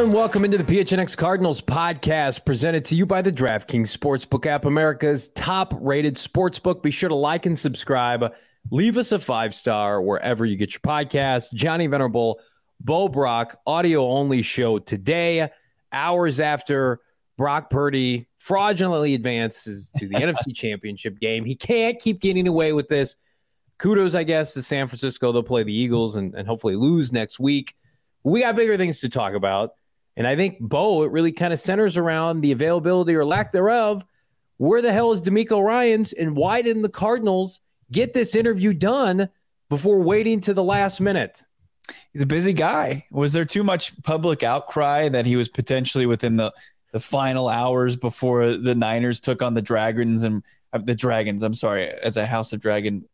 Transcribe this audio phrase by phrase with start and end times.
[0.00, 4.64] And welcome into the PHNX Cardinals podcast presented to you by the DraftKings Sportsbook app,
[4.64, 6.82] America's top rated sportsbook.
[6.82, 8.32] Be sure to like and subscribe.
[8.70, 11.52] Leave us a five star wherever you get your podcast.
[11.52, 12.40] Johnny Venerable,
[12.80, 15.50] Bo Brack, audio only show today,
[15.92, 17.00] hours after
[17.36, 21.44] Brock Purdy fraudulently advances to the NFC Championship game.
[21.44, 23.16] He can't keep getting away with this.
[23.76, 25.30] Kudos, I guess, to San Francisco.
[25.30, 27.74] They'll play the Eagles and, and hopefully lose next week.
[28.24, 29.72] We got bigger things to talk about.
[30.16, 34.04] And I think, Bo, it really kind of centers around the availability or lack thereof.
[34.58, 37.60] Where the hell is DeMeco Ryans and why didn't the Cardinals
[37.90, 39.30] get this interview done
[39.70, 41.42] before waiting to the last minute?
[42.12, 43.06] He's a busy guy.
[43.10, 46.52] Was there too much public outcry that he was potentially within the
[46.92, 51.42] the final hours before the Niners took on the Dragons and uh, the Dragons.
[51.42, 53.04] I'm sorry, as a House of Dragon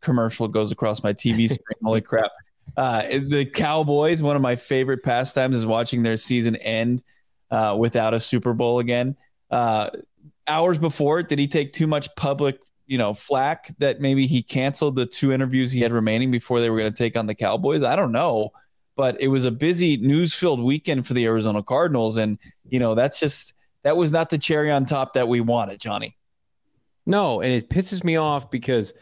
[0.00, 1.78] commercial goes across my TV screen.
[1.82, 2.30] Holy crap!
[2.76, 4.22] Uh, the Cowboys.
[4.22, 7.02] One of my favorite pastimes is watching their season end
[7.50, 9.16] uh, without a Super Bowl again.
[9.50, 9.90] Uh,
[10.46, 12.58] hours before, did he take too much public?
[12.86, 16.70] You know, flack that maybe he canceled the two interviews he had remaining before they
[16.70, 17.82] were going to take on the Cowboys.
[17.82, 18.52] I don't know
[18.96, 22.16] but it was a busy news filled weekend for the Arizona Cardinals.
[22.16, 22.38] And,
[22.68, 26.16] you know, that's just, that was not the cherry on top that we wanted, Johnny.
[27.06, 28.94] No, and it pisses me off because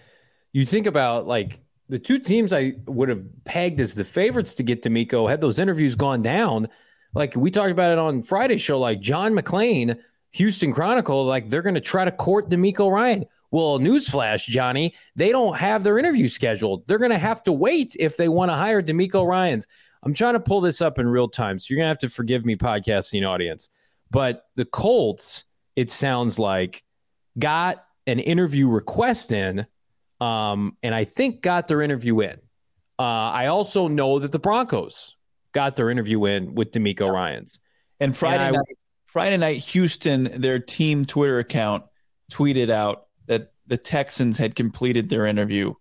[0.53, 4.63] you think about like the two teams I would have pegged as the favorites to
[4.63, 6.69] get DeMeco had those interviews gone down.
[7.15, 9.99] Like we talked about it on Friday's show, like John McClain,
[10.33, 13.27] Houston Chronicle, like they're going to try to court DeMeco Ryan.
[13.51, 16.87] Well, newsflash, Johnny, they don't have their interview scheduled.
[16.87, 19.67] They're going to have to wait if they want to hire DeMeco Ryans.
[20.05, 22.09] I'm trying to pull this up in real time, so you're going to have to
[22.09, 23.69] forgive me, podcasting audience.
[24.11, 26.85] But the Colts, it sounds like,
[27.39, 29.67] got an interview request in,
[30.21, 32.37] um, and I think got their interview in.
[32.99, 35.17] Uh, I also know that the Broncos
[35.53, 37.07] got their interview in with yeah.
[37.07, 37.59] Ryans.
[37.99, 41.85] And Friday and I, night, Friday night, Houston, their team Twitter account
[42.31, 45.75] tweeted out that the Texans had completed their interview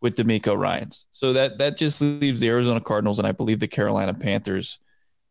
[0.00, 1.06] with DeMeco Ryans.
[1.12, 4.78] So that that just leaves the Arizona Cardinals and I believe the Carolina Panthers.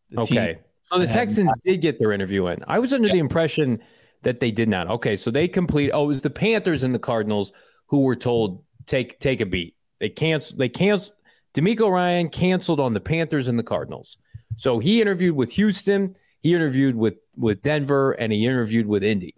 [0.10, 0.56] The okay.
[0.84, 2.64] So the Texans not- did get their interview in.
[2.68, 3.14] I was under yeah.
[3.14, 3.80] the impression
[4.24, 4.90] that they did not.
[4.90, 5.92] Okay, so they complete.
[5.94, 7.52] Oh, it was the Panthers and the Cardinals
[7.94, 9.76] who were told take take a beat.
[10.00, 10.58] They canceled.
[10.58, 11.16] They canceled.
[11.54, 14.18] DeMeco Ryan canceled on the Panthers and the Cardinals.
[14.56, 16.16] So he interviewed with Houston.
[16.42, 19.36] He interviewed with with Denver, and he interviewed with Indy.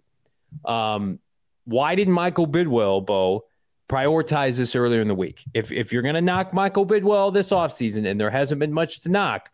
[0.64, 1.18] Um,
[1.66, 3.44] why didn't Michael Bidwill, Bo,
[3.90, 5.44] prioritize this earlier in the week?
[5.52, 9.00] If, if you're going to knock Michael Bidwill this offseason and there hasn't been much
[9.00, 9.50] to knock,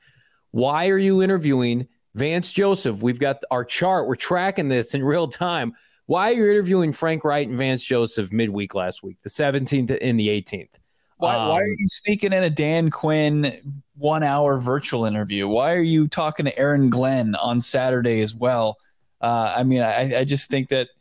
[0.52, 3.02] why are you interviewing Vance Joseph?
[3.02, 4.06] We've got our chart.
[4.06, 5.74] We're tracking this in real time.
[6.06, 10.18] Why are you interviewing Frank Reich and Vance Joseph midweek last week, the 17th and
[10.18, 10.78] the 18th?
[11.18, 15.46] Why, um, why are you sneaking in a Dan Quinn one hour virtual interview?
[15.46, 18.78] Why are you talking to Aaron Glenn on Saturday as well?
[19.20, 20.88] Uh, I mean, I, I just think that–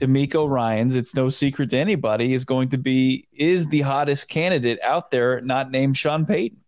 [0.00, 4.80] DeMeco Ryans, it's no secret to anybody, is going to be is the hottest candidate
[4.82, 6.58] out there, not named Sean Payton.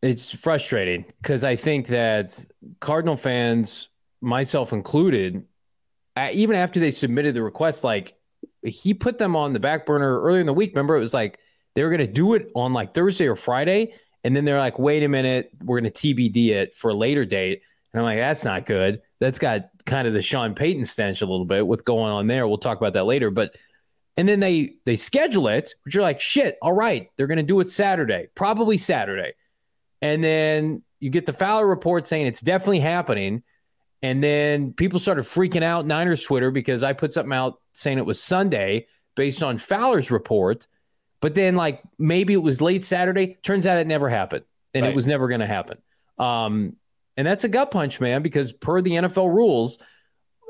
[0.00, 2.44] It's frustrating because I think that
[2.80, 3.88] Cardinal fans,
[4.20, 5.44] myself included,
[6.32, 8.14] even after they submitted the request, like
[8.62, 10.72] he put them on the back burner earlier in the week.
[10.74, 11.38] Remember, it was like
[11.74, 14.78] they were going to do it on like Thursday or Friday, and then they're like,
[14.78, 17.62] "Wait a minute, we're going to TBD it for a later date."
[17.92, 21.26] And I'm like, "That's not good." that's got kind of the Sean Payton stench a
[21.26, 22.48] little bit with going on there.
[22.48, 23.30] We'll talk about that later.
[23.30, 23.54] But
[24.16, 27.60] and then they they schedule it, which you're like, shit, all right, they're gonna do
[27.60, 29.34] it Saturday, probably Saturday.
[30.02, 33.44] And then you get the Fowler report saying it's definitely happening.
[34.02, 38.06] And then people started freaking out Niners Twitter because I put something out saying it
[38.06, 40.66] was Sunday based on Fowler's report.
[41.20, 43.38] But then, like, maybe it was late Saturday.
[43.42, 44.90] Turns out it never happened and right.
[44.90, 45.78] it was never going to happen.
[46.18, 46.76] Um,
[47.16, 49.78] and that's a gut punch, man, because per the NFL rules,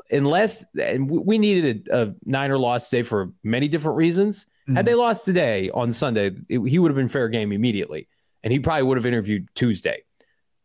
[0.09, 4.45] unless and we needed a, a Niner loss today for many different reasons.
[4.63, 4.75] Mm-hmm.
[4.75, 8.07] Had they lost today on Sunday, it, he would have been fair game immediately,
[8.43, 10.03] and he probably would have interviewed Tuesday.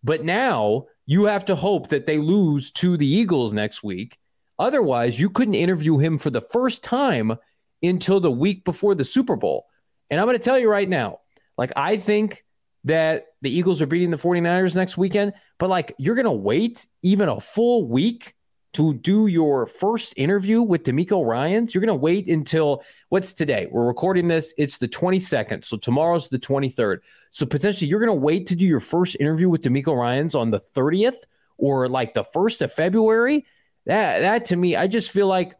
[0.04, 4.18] But now you have to hope that they lose to the Eagles next week.
[4.58, 7.34] Otherwise, you couldn't interview him for the first time
[7.82, 9.64] until the week before the Super Bowl.
[10.10, 11.20] And I'm going to tell you right now,
[11.56, 12.44] like I think
[12.84, 16.86] that the Eagles are beating the 49ers next weekend, but like you're going to wait
[17.02, 18.34] even a full week
[18.78, 21.74] to do your first interview with DeMeco Ryans.
[21.74, 23.66] You're going to wait until what's today?
[23.72, 24.54] We're recording this.
[24.56, 25.64] It's the 22nd.
[25.64, 26.98] So tomorrow's the 23rd.
[27.32, 30.52] So potentially you're going to wait to do your first interview with DeMeco Ryans on
[30.52, 31.24] the 30th
[31.56, 33.44] or like the 1st of February.
[33.86, 35.56] That, that to me, I just feel like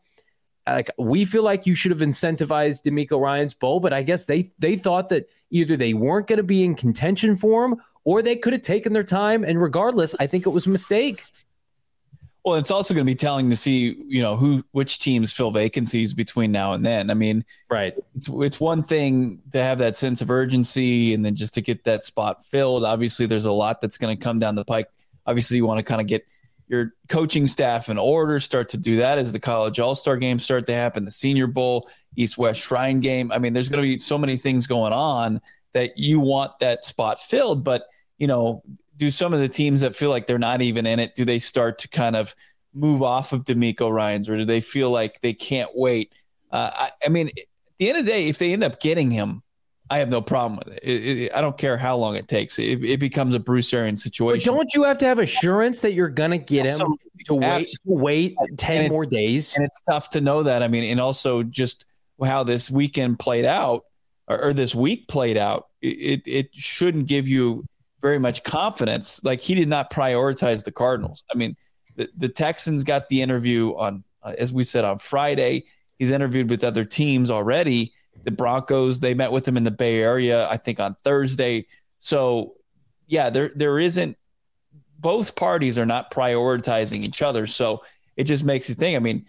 [0.64, 4.44] like we feel like you should have incentivized DeMeco Ryans bowl, but I guess they
[4.58, 8.36] they thought that either they weren't going to be in contention for him or they
[8.36, 9.44] could have taken their time.
[9.44, 11.24] And regardless, I think it was a mistake.
[12.48, 15.50] Well, it's also going to be telling to see, you know, who which teams fill
[15.50, 17.10] vacancies between now and then.
[17.10, 17.94] I mean, right.
[18.16, 21.84] It's it's one thing to have that sense of urgency and then just to get
[21.84, 22.86] that spot filled.
[22.86, 24.88] Obviously, there's a lot that's going to come down the pike.
[25.26, 26.26] Obviously, you want to kind of get
[26.68, 30.66] your coaching staff in order, start to do that as the college all-star games start
[30.68, 31.86] to happen, the senior bowl,
[32.16, 33.30] East-West Shrine game.
[33.30, 35.42] I mean, there's going to be so many things going on
[35.74, 38.62] that you want that spot filled, but you know,
[38.98, 41.38] do some of the teams that feel like they're not even in it, do they
[41.38, 42.34] start to kind of
[42.74, 46.12] move off of DeMeco Ryans or do they feel like they can't wait?
[46.50, 47.34] Uh, I, I, mean, at
[47.78, 49.42] the end of the day, if they end up getting him,
[49.90, 50.82] I have no problem with it.
[50.82, 52.58] it, it I don't care how long it takes.
[52.58, 54.52] It, it becomes a Bruce Arians situation.
[54.52, 57.68] But don't you have to have assurance that you're going to get him to wait,
[57.68, 59.54] to wait 10 more days?
[59.54, 60.62] And it's tough to know that.
[60.62, 61.86] I mean, and also just
[62.22, 63.84] how this weekend played out
[64.26, 67.64] or, or this week played out, it, it shouldn't give you
[68.00, 69.22] very much confidence.
[69.24, 71.24] Like he did not prioritize the Cardinals.
[71.32, 71.56] I mean,
[71.96, 75.64] the, the Texans got the interview on, uh, as we said, on Friday.
[75.98, 77.92] He's interviewed with other teams already.
[78.24, 81.66] The Broncos, they met with him in the Bay Area, I think on Thursday.
[81.98, 82.54] So,
[83.06, 84.16] yeah, there there isn't.
[85.00, 87.46] Both parties are not prioritizing each other.
[87.46, 87.82] So
[88.16, 88.96] it just makes you think.
[88.96, 89.26] I mean,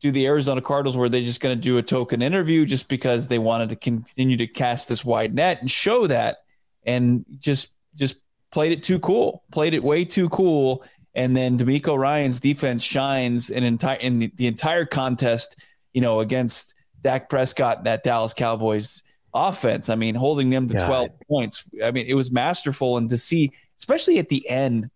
[0.00, 3.28] do the Arizona Cardinals were they just going to do a token interview just because
[3.28, 6.38] they wanted to continue to cast this wide net and show that,
[6.84, 8.16] and just just
[8.50, 10.84] played it too cool, played it way too cool.
[11.14, 15.56] And then DeMeco Ryans defense shines in entire in the, the entire contest,
[15.92, 19.02] you know, against Dak Prescott, that Dallas Cowboys
[19.34, 19.88] offense.
[19.88, 20.86] I mean, holding them to God.
[20.86, 21.64] 12 points.
[21.82, 22.96] I mean, it was masterful.
[22.96, 24.90] And to see, especially at the end,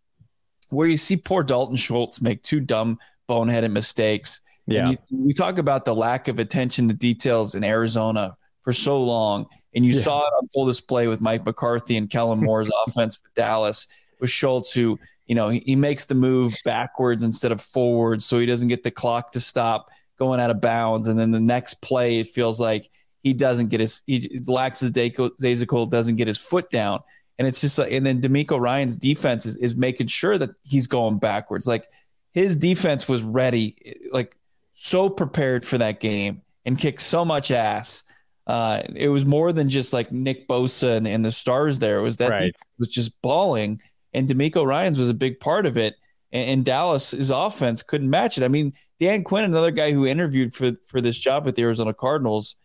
[0.71, 2.99] where you see poor Dalton Schultz make two dumb,
[3.29, 4.41] boneheaded mistakes.
[4.67, 4.91] Yeah.
[4.91, 9.47] You, we talk about the lack of attention to details in Arizona for so long.
[9.75, 10.03] And you yeah.
[10.03, 13.89] saw it on full display with Mike McCarthy and Kellen Moore's offense with Dallas,
[14.21, 18.23] with Schultz, who, you know, he, he makes the move backwards instead of forward.
[18.23, 21.09] so he doesn't get the clock to stop going out of bounds.
[21.09, 22.89] And then the next play, it feels like
[23.23, 27.01] he doesn't get his, he lacks his Zazikol doesn't get his foot down.
[27.39, 30.87] And it's just like, and then DeMeco Ryans defense is, is making sure that he's
[30.87, 31.67] going backwards.
[31.67, 31.89] Like
[32.33, 33.77] his defense was ready,
[34.13, 34.37] like
[34.75, 38.05] so prepared for that game and kicked so much ass
[38.47, 41.99] uh, it was more than just like Nick Bosa and, and the stars there.
[41.99, 42.55] It was that right.
[42.79, 43.81] was just balling,
[44.13, 45.97] and DeMeco Ryans was a big part of it.
[46.33, 48.45] And, and Dallas's offense couldn't match it.
[48.45, 51.95] I mean, Dan Quinn, another guy who interviewed for for this job with the Arizona
[51.95, 52.57] Cardinals.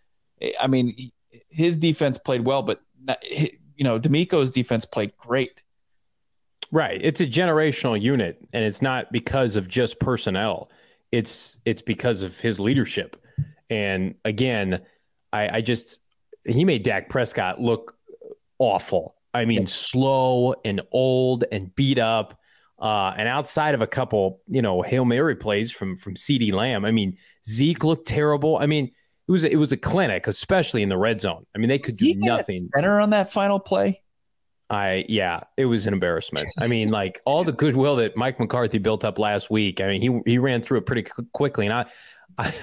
[0.59, 1.11] I mean,
[1.49, 5.63] his defense played well, but not, you know, DeMeco's defense played great.
[6.71, 6.99] Right.
[7.03, 10.69] It's a generational unit, and it's not because of just personnel.
[11.11, 13.15] It's it's because of his leadership.
[13.69, 14.81] And again,
[15.31, 15.99] I, I just
[16.45, 17.95] he made Dak Prescott look
[18.57, 19.15] awful.
[19.33, 19.67] I mean, yeah.
[19.67, 22.39] slow and old and beat up.
[22.79, 26.85] Uh, and outside of a couple, you know, hail mary plays from from CeeDee Lamb,
[26.85, 27.17] I mean,
[27.47, 28.57] Zeke looked terrible.
[28.57, 31.45] I mean, it was it was a clinic, especially in the red zone.
[31.53, 32.69] I mean, they could Zeke do nothing.
[32.73, 34.01] Center on that final play.
[34.69, 36.47] I yeah, it was an embarrassment.
[36.59, 39.81] I mean, like all the goodwill that Mike McCarthy built up last week.
[39.81, 41.03] I mean, he he ran through it pretty
[41.33, 41.85] quickly, and I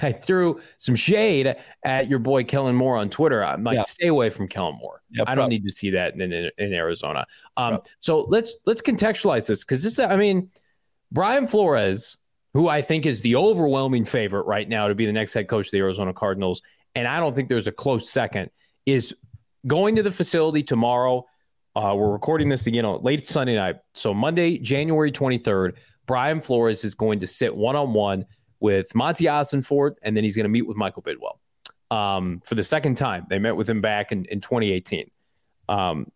[0.02, 3.44] I, threw some shade at your boy Kellen Moore on Twitter.
[3.44, 3.82] I'm like, yeah.
[3.82, 5.02] stay away from Kellen Moore.
[5.10, 7.26] Yeah, I don't need to see that in, in, in Arizona.
[7.56, 9.98] Um, so let's let's contextualize this because this.
[9.98, 10.50] I mean,
[11.12, 12.16] Brian Flores,
[12.54, 15.66] who I think is the overwhelming favorite right now to be the next head coach
[15.66, 16.62] of the Arizona Cardinals,
[16.94, 18.50] and I don't think there's a close second,
[18.86, 19.14] is
[19.66, 21.26] going to the facility tomorrow.
[21.74, 23.76] Uh, we're recording this again on late Sunday night.
[23.92, 28.24] So Monday, January 23rd, Brian Flores is going to sit one on one
[28.60, 32.64] with Monti Ossenfort, and then he's going to meet with Michael Bidwill um, for the
[32.64, 33.26] second time.
[33.28, 35.10] They met with him back in, in 2018.
[35.68, 36.10] Um,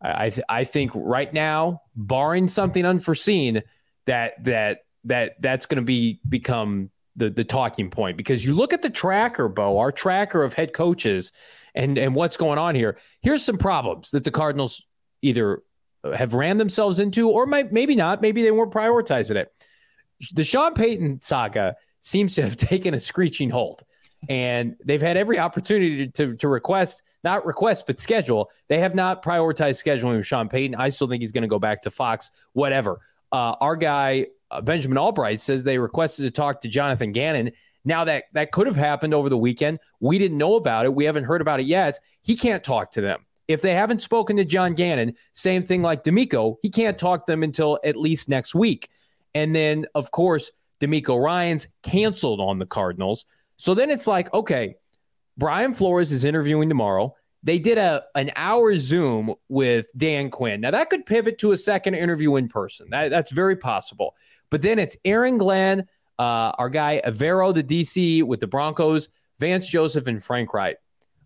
[0.00, 3.62] I, th- I think right now, barring something unforeseen,
[4.06, 8.72] that that that that's going to be become the the talking point because you look
[8.72, 11.32] at the tracker, Bo, our tracker of head coaches,
[11.74, 12.98] and and what's going on here.
[13.22, 14.82] Here's some problems that the Cardinals
[15.22, 15.62] either
[16.12, 18.20] have ran themselves into, or might, maybe not.
[18.20, 19.52] Maybe they weren't prioritizing it.
[20.30, 23.82] The Sean Payton saga seems to have taken a screeching halt.
[24.28, 28.50] And they've had every opportunity to, to request, not request, but schedule.
[28.68, 30.76] They have not prioritized scheduling with Sean Payton.
[30.76, 33.00] I still think he's going to go back to Fox, whatever.
[33.32, 37.50] Uh, our guy, uh, Benjamin Albright, says they requested to talk to Jonathan Gannon.
[37.84, 39.78] Now that that could have happened over the weekend.
[40.00, 40.94] We didn't know about it.
[40.94, 41.98] We haven't heard about it yet.
[42.22, 43.26] He can't talk to them.
[43.46, 47.32] If they haven't spoken to John Gannon, same thing like DeMeco, he can't talk to
[47.32, 48.88] them until at least next week.
[49.34, 50.50] And then, of course,
[50.80, 53.24] DeMeco Ryans canceled on the Cardinals.
[53.56, 54.76] So then it's like, okay,
[55.36, 57.14] Brian Flores is interviewing tomorrow.
[57.42, 60.60] they did a an hour Zoom with Dan Quinn.
[60.62, 62.88] Now that could pivot to a second interview in person.
[62.90, 64.16] That, that's very possible.
[64.50, 65.86] But then it's Aaron Glenn,
[66.18, 69.08] uh, our guy Evero, the DC with the Broncos,
[69.40, 70.76] Vance Joseph, and Frank Reich.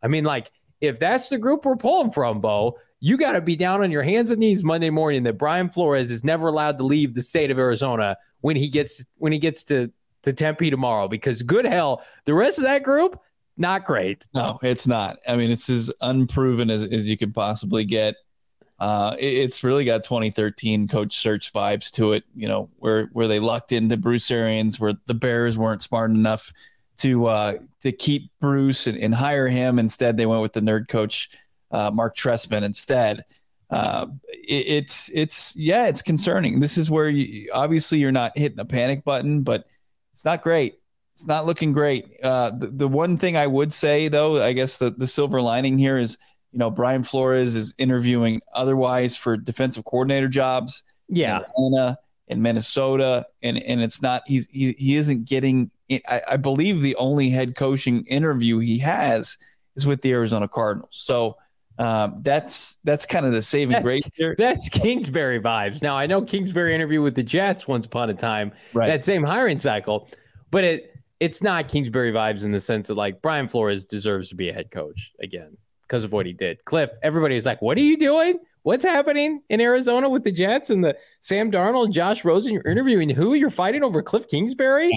[0.03, 0.51] I mean, like
[0.81, 4.03] if that's the group we're pulling from, Bo, you got to be down on your
[4.03, 7.51] hands and knees Monday morning that Brian Flores is never allowed to leave the state
[7.51, 9.91] of Arizona when he gets when he gets to
[10.23, 13.21] to Tempe tomorrow because good hell, the rest of that group
[13.59, 14.27] not great.
[14.35, 15.19] No, it's not.
[15.27, 18.15] I mean, it's as unproven as, as you could possibly get.
[18.79, 23.27] Uh, it, it's really got 2013 coach search vibes to it, you know, where where
[23.27, 26.53] they lucked into Bruce Arians, where the Bears weren't smart enough
[26.99, 29.79] to uh, to keep Bruce and, and, hire him.
[29.79, 31.31] Instead, they went with the nerd coach
[31.71, 33.25] uh, Marc Trestman instead.
[33.71, 36.61] Uh, it, it's it's yeah, it's concerning.
[36.61, 39.67] This is where you obviously you're not hitting the panic button, but
[40.13, 40.79] it's not great
[41.19, 42.07] it's not looking great.
[42.23, 45.77] Uh, the, the one thing I would say, though, I guess the, the silver lining
[45.77, 46.17] here is,
[46.53, 50.85] you know, Brian Flores is interviewing otherwise for defensive coordinator jobs.
[51.09, 51.39] Yeah.
[51.39, 53.27] In Atlanta, in Minnesota.
[53.43, 57.55] And, and it's not, he's, he, he isn't getting, I, I believe the only head
[57.55, 59.39] coaching interview he has
[59.77, 60.91] is with the Arizona Cardinals.
[60.93, 61.37] So,
[61.79, 64.35] um, that's that's kind of the saving that's, grace here.
[64.37, 65.81] That's Kingsbury vibes.
[65.81, 68.89] Now I know Kingsbury interviewed with the Jets once upon a time, right.
[68.89, 70.09] that same hiring cycle,
[70.51, 74.35] but it it's not Kingsbury vibes in the sense that like Brian Flores deserves to
[74.35, 76.65] be a head coach again because of what he did.
[76.65, 78.41] Cliff, everybody was like, "What are you doing?
[78.63, 82.55] What's happening in Arizona with the Jets and the Sam Darnold Josh Rosen?
[82.55, 83.35] You're interviewing who?
[83.35, 84.91] You're fighting over Cliff Kingsbury?"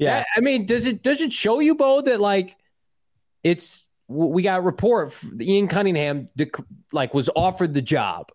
[0.00, 2.56] Yeah, I mean, does it does it show you, Bo, that like
[3.44, 6.28] it's we got a report Ian Cunningham
[6.92, 8.30] like was offered the job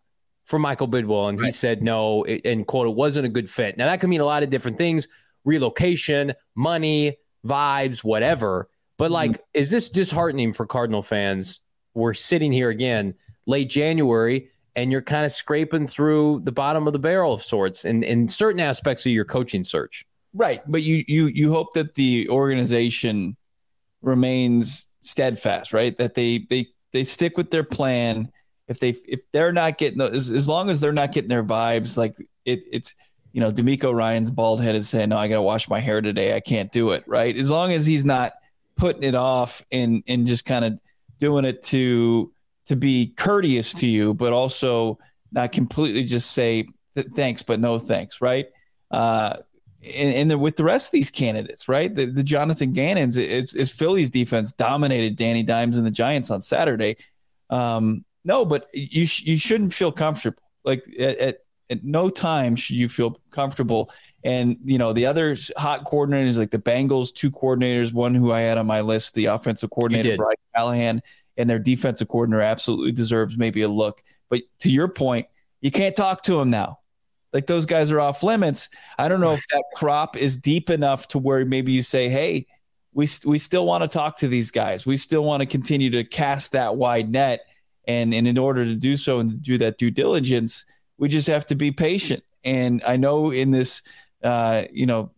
[0.45, 1.48] for Michael Bidwill, and right.
[1.48, 3.77] he said no and quote it wasn't a good fit.
[3.77, 5.07] Now that could mean a lot of different things
[5.43, 8.69] relocation, money, vibes, whatever.
[8.98, 9.41] But like, mm-hmm.
[9.53, 11.60] is this disheartening for Cardinal fans?
[11.93, 13.13] We're sitting here again,
[13.45, 17.86] late January, and you're kind of scraping through the bottom of the barrel of sorts
[17.86, 20.05] in, in certain aspects of your coaching search.
[20.36, 20.62] Right.
[20.68, 23.38] But you you you hope that the organization
[24.01, 25.96] remains steadfast, right?
[25.96, 28.32] That they they they stick with their plan.
[28.68, 31.98] If they if they're not getting as, as long as they're not getting their vibes,
[31.98, 32.96] like it, it's
[33.32, 36.01] you know, DeMeco Ryans bald head is saying, "No, I got to wash my hair
[36.01, 36.36] today.
[36.36, 37.36] I can't do it." Right?
[37.36, 38.34] As long as he's not
[38.75, 40.82] putting it off and and just kind of
[41.18, 42.34] doing it to
[42.65, 45.00] to be courteous to you, but also
[45.32, 46.68] not completely just say
[47.15, 48.20] thanks, but no thanks.
[48.20, 48.48] Right?
[48.92, 49.38] Uh,
[49.94, 51.94] and, and the, with the rest of these candidates, right?
[51.94, 56.42] The, the Jonathan Gannons, it's, it's Philly's defense dominated Danny Dimes and the Giants on
[56.42, 56.98] Saturday.
[57.50, 60.42] Um, no, but you sh- you shouldn't feel comfortable.
[60.63, 61.38] Like at, at
[61.70, 63.92] at no time should you feel comfortable.
[64.24, 68.42] And you know the other hot coordinators, like the Bengals, two coordinators, one who I
[68.42, 71.01] had on my list, the offensive coordinator Brian Callahan,
[71.38, 74.04] and their defensive coordinator absolutely deserves maybe a look.
[74.30, 75.27] But to your point,
[75.62, 76.80] you can't talk to him now.
[77.36, 78.70] Like those guys are off limits.
[78.98, 82.48] I don't know if that crop is deep enough to where maybe you say, "Hey,
[82.94, 84.86] we we still want to talk to these guys.
[84.86, 87.42] We still want to continue to cast that wide net."
[87.88, 90.63] And, and in order to do so and to do that due diligence,
[90.98, 92.24] we just have to be patient.
[92.46, 93.84] And I know in this,
[94.24, 95.12] uh, you know,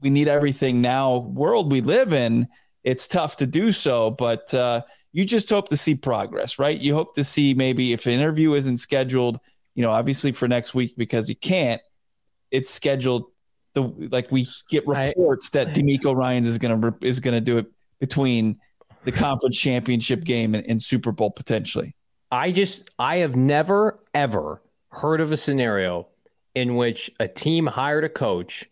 [0.00, 2.46] we need everything now world we live in,
[2.84, 4.82] it's tough to do so, but uh,
[5.12, 6.80] you just hope to see progress, right?
[6.80, 9.40] You hope to see maybe if an interview isn't scheduled,
[9.78, 11.80] you know, obviously for next week because you can't,
[12.50, 13.26] it's scheduled.
[13.74, 17.66] The like we get reports I, that DeMeco Ryans is gonna is gonna do it
[18.00, 18.58] between
[19.04, 21.94] the conference championship game and, and Super Bowl potentially.
[22.32, 26.08] I just I have never ever heard of a scenario
[26.56, 28.68] in which a team hired a coach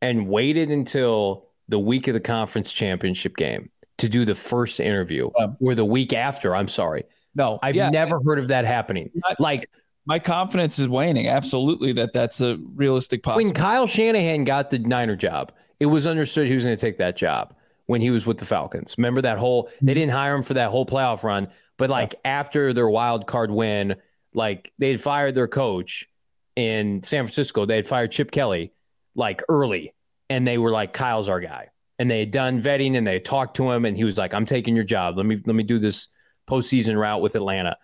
[0.00, 5.28] and waited until the week of the conference championship game to do the first interview
[5.40, 6.54] um, or the week after.
[6.54, 7.02] I'm sorry.
[7.34, 9.10] No, I've yeah, never heard of that happening.
[9.12, 9.66] Not, like
[10.06, 11.28] my confidence is waning.
[11.28, 13.46] Absolutely, that that's a realistic possibility.
[13.46, 16.98] When Kyle Shanahan got the Niner job, it was understood he was going to take
[16.98, 17.54] that job
[17.86, 18.94] when he was with the Falcons.
[18.96, 19.68] Remember that whole?
[19.82, 23.50] They didn't hire him for that whole playoff run, but like after their wild card
[23.50, 23.96] win
[24.32, 26.08] like they had fired their coach
[26.54, 27.66] in San Francisco.
[27.66, 28.72] They had fired Chip Kelly
[29.14, 29.94] like early,
[30.30, 33.56] and they were like, "Kyle's our guy." And they had done vetting, and they talked
[33.56, 35.16] to him, and he was like, "I'm taking your job.
[35.16, 36.08] Let me let me do this
[36.48, 37.76] postseason route with Atlanta."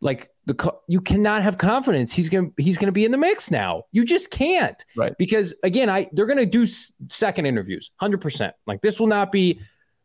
[0.00, 3.84] Like the you cannot have confidence he's gonna he's gonna be in the mix now.
[3.92, 5.14] You just can't, right?
[5.18, 8.54] Because again, I they're gonna do second interviews, hundred percent.
[8.66, 9.60] Like this will not be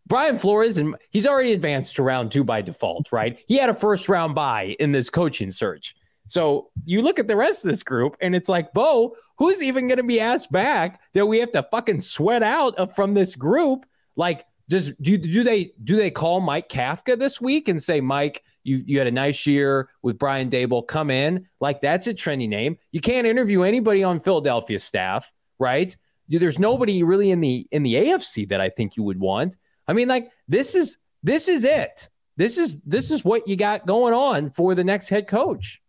[0.08, 3.40] Brian Flores, and he's already advanced to round two by default, right?
[3.48, 5.96] He had a first round bye in this coaching search.
[6.26, 9.88] So you look at the rest of this group, and it's like, Bo, who's even
[9.88, 13.86] going to be asked back that we have to fucking sweat out from this group?
[14.16, 18.44] Like Does do do they do they call Mike Kafka this week and say, Mike,
[18.64, 21.48] you you had a nice year with Brian Daboll come in?
[21.60, 22.78] Like that's a trendy name.
[22.92, 25.96] You can't interview anybody on Philadelphia staff, right?
[26.28, 29.58] There's nobody really in the in the AFC that I think you would want.
[29.88, 32.10] I mean, like this is this is it.
[32.38, 35.82] This is this is what you got going on for the next head coach.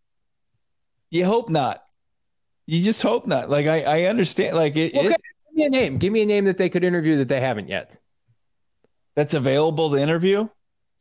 [1.10, 1.82] You hope not.
[2.66, 3.50] You just hope not.
[3.50, 4.56] Like I, I understand.
[4.56, 5.08] Like it, okay.
[5.08, 5.98] it, give me a name.
[5.98, 7.98] Give me a name that they could interview that they haven't yet.
[9.16, 10.48] That's available to interview.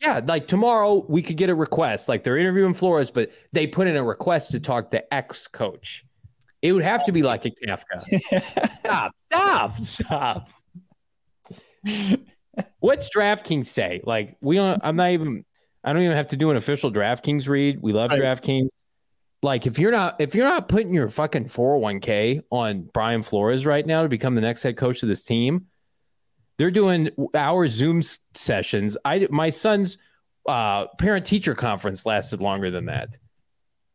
[0.02, 2.08] Yeah, like tomorrow we could get a request.
[2.08, 6.06] Like they're interviewing Flores, but they put in a request to talk to ex coach.
[6.62, 8.00] It would have to be like a Kafka.
[8.80, 9.12] stop!
[9.22, 9.78] Stop!
[9.78, 10.50] Stop!
[12.80, 14.02] What's DraftKings say?
[14.04, 14.80] Like we don't.
[14.84, 15.46] I'm not even.
[15.84, 17.82] I don't even have to do an official DraftKings read.
[17.82, 18.22] We love right.
[18.22, 18.70] DraftKings.
[19.42, 23.86] Like if you're not if you're not putting your fucking 401k on Brian Flores right
[23.86, 25.68] now to become the next head coach of this team,
[26.60, 28.02] they're doing our Zoom
[28.36, 28.96] sessions.
[29.06, 29.98] I my son's
[30.48, 33.18] uh, parent teacher conference lasted longer than that,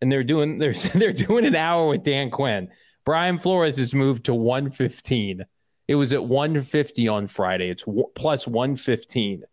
[0.01, 2.69] and they're doing they're they're doing an hour with Dan Quinn.
[3.05, 5.45] Brian Flores has moved to 115.
[5.87, 7.69] It was at 150 on Friday.
[7.69, 9.45] It's w- plus 115.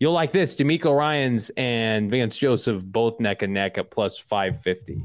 [0.00, 0.56] You'll like this.
[0.56, 5.04] DeMeco Ryans and Vance Joseph both neck and neck at plus 550.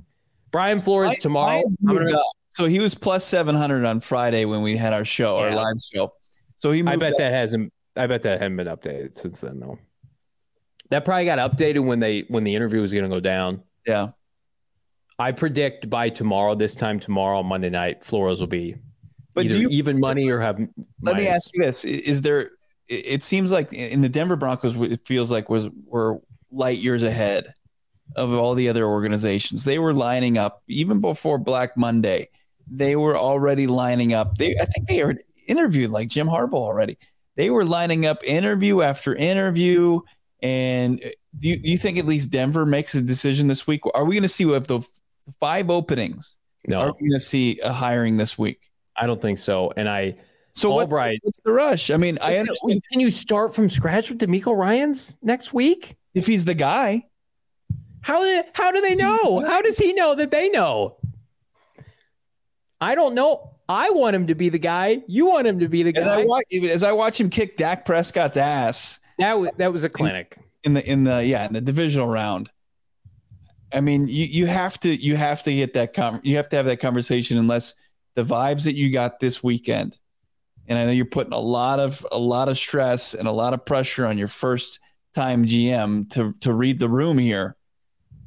[0.51, 1.61] Brian Flores tomorrow.
[1.85, 2.15] Gonna,
[2.51, 5.47] so he was plus 700 on Friday when we had our show, yeah.
[5.47, 6.13] our live show.
[6.63, 7.17] So he I bet up.
[7.17, 9.79] that hasn't I bet that hadn't been updated since then though.
[10.91, 13.63] That probably got updated when they when the interview was going to go down.
[13.85, 14.11] Yeah.
[15.19, 18.77] I predict by tomorrow, this time tomorrow, Monday night, Flores will be
[19.33, 20.57] but do you, even money or have.
[20.57, 20.69] Let
[21.01, 21.21] minus.
[21.21, 22.51] me ask you this: Is there
[22.87, 27.53] it seems like in the Denver Broncos, it feels like was were light years ahead
[28.15, 29.65] of all the other organizations.
[29.65, 32.29] They were lining up even before Black Monday.
[32.65, 34.37] They were already lining up.
[34.37, 36.97] They, I think they were interviewed like Jim Harbaugh already.
[37.35, 40.01] They were lining up interview after interview.
[40.41, 43.81] And uh, do you, do you think at least Denver makes a decision this week?
[43.93, 44.81] Are we going to see if the
[45.39, 46.37] five openings?
[46.67, 46.79] No.
[46.79, 48.69] Are we going to see a hiring this week?
[48.95, 49.71] I don't think so.
[49.75, 50.15] And I
[50.53, 51.89] so what's, what's the rush?
[51.89, 52.81] I mean, I understand.
[52.91, 57.07] Can you start from scratch with DeMeco Ryans next week if he's the guy?
[58.01, 59.43] How how do they know?
[59.45, 60.97] How does he know that they know?
[62.79, 63.52] I don't know.
[63.69, 65.01] I want him to be the guy.
[65.07, 66.01] You want him to be the guy.
[66.01, 69.83] As I watch, as I watch him kick Dak Prescott's ass, that was, that was
[69.83, 72.49] a clinic in the in the yeah in the divisional round.
[73.73, 76.65] I mean, you you have to you have to get that you have to have
[76.65, 77.75] that conversation unless
[78.15, 79.97] the vibes that you got this weekend
[80.67, 83.53] and I know you're putting a lot of a lot of stress and a lot
[83.53, 84.79] of pressure on your first
[85.13, 87.55] time GM to to read the room here.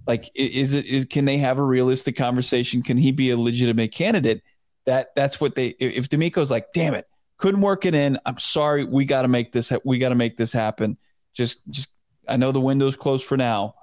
[0.07, 2.83] Like, is it is, can they have a realistic conversation?
[2.83, 4.43] Can he be a legitimate candidate?
[4.87, 5.69] That that's what they.
[5.79, 8.19] If DeMeco's like, damn it, couldn't work it in.
[8.25, 9.73] I'm sorry, we got to make this.
[9.85, 10.97] We got to make this happen.
[11.35, 11.89] Just just
[12.29, 13.75] I know the window's closed for now.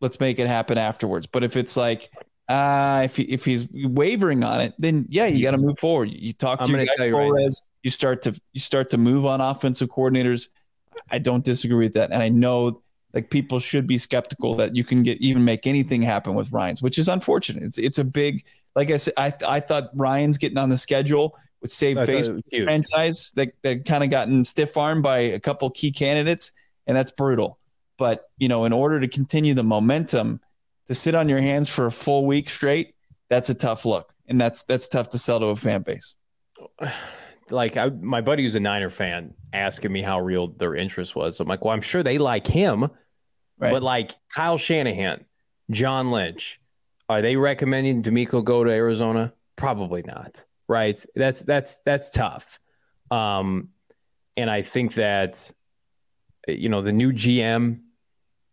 [0.00, 1.26] Let's make it happen afterwards.
[1.26, 2.10] But if it's like,
[2.48, 6.10] uh, if he, if he's wavering on it, then yeah, you got to move forward.
[6.10, 7.50] You talk to guys you, right
[7.82, 10.48] you start to you start to move on offensive coordinators.
[11.10, 12.82] I don't disagree with that, and I know
[13.14, 16.82] like people should be skeptical that you can get even make anything happen with Ryans,
[16.82, 17.62] which is unfortunate.
[17.62, 19.14] It's it's a big like I said.
[19.16, 22.28] I I thought Ryans getting on the schedule would save face
[22.64, 26.52] franchise that that kind of gotten stiff armed by a couple key candidates,
[26.86, 27.58] and that's brutal.
[27.98, 30.40] But you know, in order to continue the momentum
[30.88, 32.94] to sit on your hands for a full week straight,
[33.28, 36.14] that's a tough look, and that's that's tough to sell to a fan base.
[37.50, 41.38] Like I, my buddy who's a Niner fan asking me how real their interest was.
[41.38, 42.82] I'm like, well, I'm sure they like him,
[43.58, 43.72] right.
[43.72, 45.26] but like Kyle Shanahan,
[45.70, 46.61] John Lynch,
[47.08, 49.32] are they recommending DeMeco go to Arizona?
[49.56, 50.44] Probably not.
[50.68, 51.04] Right?
[51.14, 52.58] That's that's that's tough.
[53.10, 53.68] Um,
[54.36, 55.50] and I think that
[56.48, 57.80] you know the new GM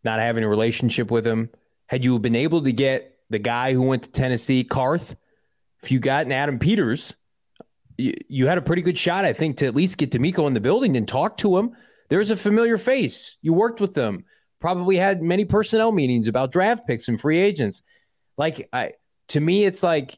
[0.03, 1.49] not having a relationship with him
[1.89, 5.15] had you been able to get the guy who went to Tennessee, Carth,
[5.81, 7.15] if you got an Adam Peters,
[7.97, 10.53] you, you had a pretty good shot, I think, to at least get DeMeco in
[10.53, 11.75] the building and talk to him.
[12.09, 13.37] There's a familiar face.
[13.41, 14.23] You worked with them.
[14.59, 17.81] Probably had many personnel meetings about draft picks and free agents.
[18.39, 18.93] Like I,
[19.27, 20.17] to me, it's like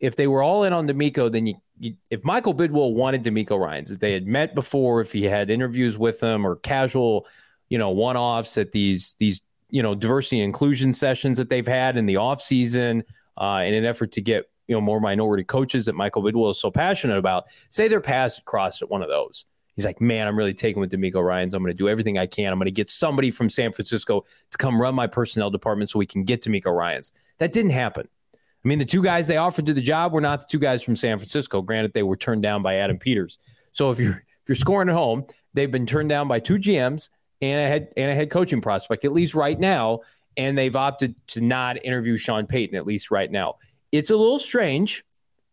[0.00, 3.56] if they were all in on DeMeco, then you, you, if Michael Bidwill wanted DeMeco
[3.56, 7.28] Ryans, if they had met before, if he had interviews with them or casual,
[7.68, 11.96] you know, one-offs at these these you know diversity and inclusion sessions that they've had
[11.96, 13.04] in the off season
[13.36, 16.60] uh, in an effort to get you know more minority coaches that Michael Bidwill is
[16.60, 17.44] so passionate about.
[17.68, 19.46] Say their paths crossed at one of those.
[19.78, 21.54] He's like, man, I'm really taking with DeMeco Ryans.
[21.54, 22.52] I'm going to do everything I can.
[22.52, 25.98] I'm going to get somebody from San Francisco to come run my personnel department so
[25.98, 27.12] we can get DeMeco Ryans.
[27.38, 28.08] That didn't happen.
[28.34, 30.82] I mean, the two guys they offered to the job were not the two guys
[30.82, 31.62] from San Francisco.
[31.62, 33.38] Granted, they were turned down by Adam Peters.
[33.72, 35.26] So if you're if you're scoring at home,
[35.58, 37.08] They've been turned down by two GMs
[37.40, 40.02] and a head and a head coaching prospect, at least right now.
[40.36, 43.56] And they've opted to not interview Sean Payton, at least right now.
[43.90, 45.04] It's a little strange,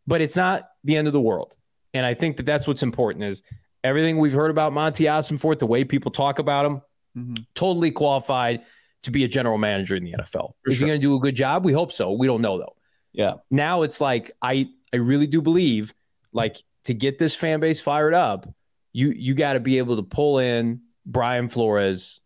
[0.06, 1.58] but it's not the end of the world.
[1.96, 3.42] And I think that that's what's important is
[3.86, 6.82] everything we've heard about Monti Ossenfort, the way people talk about him,
[7.18, 7.44] mm-hmm.
[7.54, 8.64] totally qualified
[9.04, 10.54] to be a general manager in the NFL.
[10.64, 10.88] For Is sure.
[10.88, 11.64] he going to do a good job?
[11.64, 12.12] We hope so.
[12.12, 12.76] We don't know though.
[13.14, 13.36] Yeah.
[13.52, 15.94] Now it's like I I really do believe
[16.34, 18.48] like to get this fan base fired up,
[18.92, 22.20] you you got to be able to pull in Brian Flores,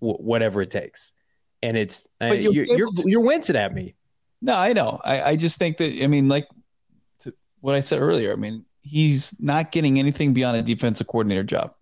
[0.00, 1.12] w- whatever it takes.
[1.62, 3.96] And it's uh, you're, you're, you're, you're wincing at me.
[4.40, 4.98] No, I know.
[5.04, 6.48] I, I just think that I mean, like
[7.60, 8.32] what I said earlier.
[8.32, 11.74] I mean, he's not getting anything beyond a defensive coordinator job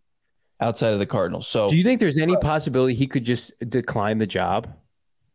[0.61, 1.49] outside of the Cardinals.
[1.49, 4.69] So, do you think there's any possibility he could just decline the job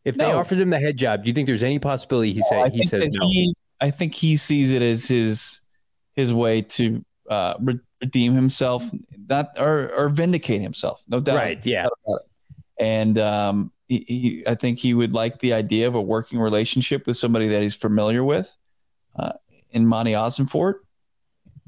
[0.06, 0.26] if no.
[0.26, 1.24] they offered him the head job?
[1.24, 3.28] Do you think there's any possibility he no, he says no?
[3.28, 5.62] He, I think he sees it as his
[6.14, 7.56] his way to uh,
[8.02, 8.84] redeem himself,
[9.30, 11.04] not or, or vindicate himself.
[11.08, 11.38] No doubt.
[11.38, 11.66] Right.
[11.66, 11.88] Yeah.
[12.80, 17.08] And um, he, he, I think he would like the idea of a working relationship
[17.08, 18.56] with somebody that he's familiar with.
[19.16, 19.34] Uh,
[19.74, 20.76] in Monti Ossenfort.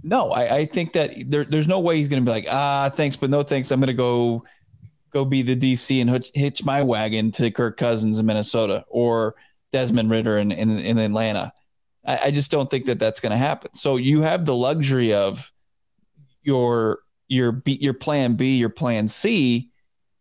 [0.06, 2.92] No, I, I think that there, there's no way he's going to be like, ah,
[2.94, 3.72] thanks, but no thanks.
[3.72, 4.44] I'm going to go
[5.10, 9.34] go be the DC and hitch, hitch, my wagon to Kirk Cousins in Minnesota or
[9.72, 11.54] Desmond Ridder in, in, in Atlanta.
[12.06, 13.74] I, I just don't think that that's going to happen.
[13.74, 15.52] So you have the luxury of
[16.44, 19.72] your your B, your plan B, your plan C.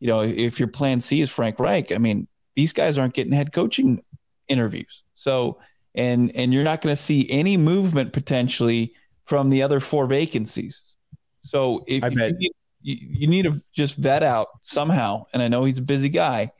[0.00, 3.34] You know, if your plan C is Frank Reich, I mean, these guys aren't getting
[3.34, 4.02] head coaching
[4.48, 5.02] interviews.
[5.14, 5.58] So
[5.94, 8.94] and and you're not going to see any movement potentially
[9.24, 10.96] from the other four vacancies.
[11.42, 15.48] So if, if you, need, you, you, need to just vet out somehow, and I
[15.48, 16.50] know he's a busy guy,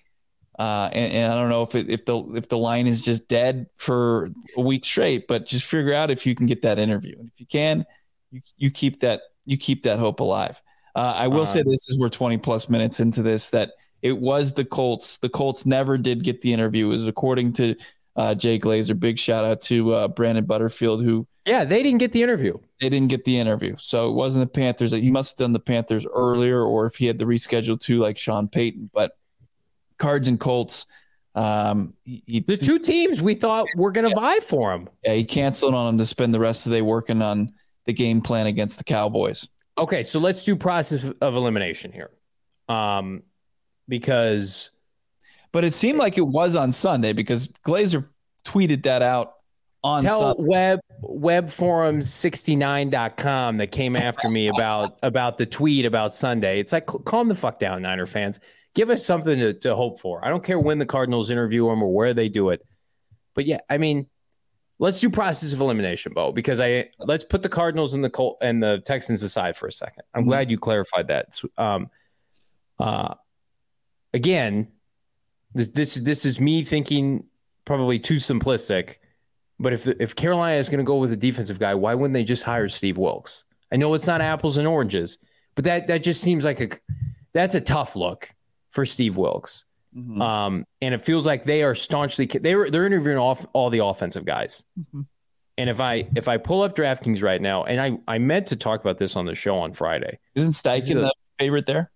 [0.59, 3.27] uh, and, and, I don't know if it, if the if the line is just
[3.27, 7.17] dead for a week straight, but just figure out if you can get that interview,
[7.19, 7.85] and if you can,
[8.31, 10.61] you you keep that you keep that hope alive.
[10.95, 14.19] Uh, I will uh, say this is we're 20 plus minutes into this that it
[14.19, 15.19] was the Colts.
[15.19, 16.87] The Colts never did get the interview.
[16.87, 17.75] It was according to
[18.17, 18.99] uh, Jay Glazer.
[18.99, 22.59] Big shout out to uh, Brandon Butterfield, who yeah, they didn't get the interview.
[22.81, 24.93] They didn't get the interview, so it wasn't the Panthers.
[24.93, 28.17] He must have done the Panthers earlier, or if he had to reschedule to like
[28.17, 28.91] Sean Payton.
[28.93, 29.17] But
[29.99, 30.87] Cards and Colts.
[31.35, 34.35] Um, he, the two teams we thought were going to yeah.
[34.35, 34.89] vie for him.
[35.05, 37.53] Yeah, he canceled on him to spend the rest of the day working on
[37.87, 39.49] the game plan against the Cowboys.
[39.77, 42.11] Okay, so let's do process of elimination here,
[42.69, 43.23] um,
[43.89, 44.71] because
[45.51, 48.09] but it seemed like it was on Sunday because Glazer
[48.45, 49.35] tweeted that out
[49.83, 50.43] on Tell Sunday.
[50.43, 56.61] web webforums69.com that came after me about about the tweet about Sunday.
[56.61, 58.41] It's like calm the fuck down, Niner fans.
[58.75, 60.25] Give us something to, to hope for.
[60.25, 62.67] I don't care when the Cardinals interview him or where they do it.
[63.35, 64.09] But yeah, I mean,
[64.79, 68.39] let's do process of elimination, Bo, because I let's put the Cardinals and the Col-
[68.41, 70.05] and the Texans aside for a second.
[70.15, 70.31] I'm mm-hmm.
[70.31, 71.41] glad you clarified that.
[71.57, 71.91] Um,
[72.79, 73.15] uh,
[74.13, 74.69] again,
[75.55, 77.25] this this is me thinking
[77.65, 78.97] probably too simplistic.
[79.59, 82.15] But if the, if Carolina is going to go with a defensive guy, why wouldn't
[82.15, 83.45] they just hire Steve Wilks?
[83.73, 85.19] I know it's not apples and oranges,
[85.55, 86.71] but that that just seems like a
[87.33, 88.29] that's a tough look
[88.71, 89.65] for Steve Wilks.
[89.97, 90.21] Mm-hmm.
[90.21, 93.85] Um, and it feels like they are staunchly they were they're interviewing off all the
[93.85, 94.65] offensive guys.
[94.79, 95.03] Mm-hmm.
[95.57, 98.57] And if I if I pull up DraftKings right now, and I I meant to
[98.57, 100.19] talk about this on the show on Friday.
[100.35, 101.93] Isn't Steichen the favorite there?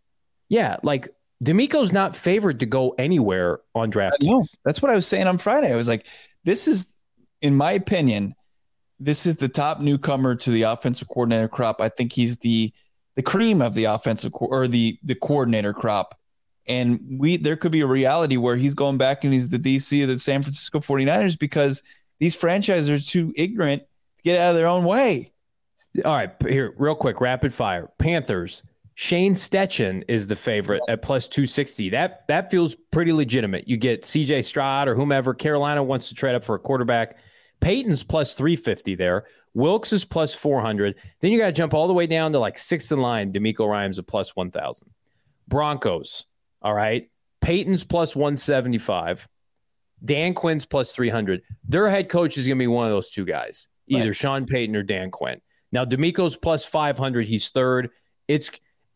[0.49, 1.09] Yeah, like
[1.43, 4.57] DeMeco's not favored to go anywhere on DraftKings.
[4.65, 5.73] That's what I was saying on Friday.
[5.73, 6.07] I was like,
[6.45, 6.95] this is,
[7.41, 8.35] in my opinion,
[9.01, 11.81] this is the top newcomer to the offensive coordinator crop.
[11.81, 12.73] I think he's the
[13.17, 16.15] the cream of the offensive co- or the the coordinator crop.
[16.67, 20.03] And we there could be a reality where he's going back and he's the DC
[20.03, 21.83] of the San Francisco 49ers because
[22.19, 23.83] these franchises are too ignorant
[24.19, 25.33] to get out of their own way.
[26.05, 27.89] All right, here, real quick, rapid fire.
[27.99, 28.63] Panthers,
[28.95, 31.91] Shane Steichen is the favorite at plus 260.
[31.91, 33.69] That that feels pretty legitimate.
[33.69, 35.35] You get CJ Stroud or whomever.
[35.35, 37.17] Carolina wants to trade up for a quarterback.
[37.61, 39.27] Payton's plus 350 there.
[39.55, 40.95] Wilks is plus 400.
[41.21, 43.33] Then you got to jump all the way down to like sixth in line.
[43.33, 44.89] DeMeco Ryans at plus 1,000.
[45.49, 46.25] Broncos,
[46.63, 47.11] all right.
[47.41, 49.27] Payton's plus 175.
[50.05, 51.43] Dan Quinn's plus 300.
[51.65, 54.15] Their head coach is going to be one of those two guys, either right.
[54.15, 55.41] Sean Payton or Dan Quinn.
[55.73, 57.27] Now, DeMeco's plus 500.
[57.27, 57.91] He's third.
[58.27, 58.51] It's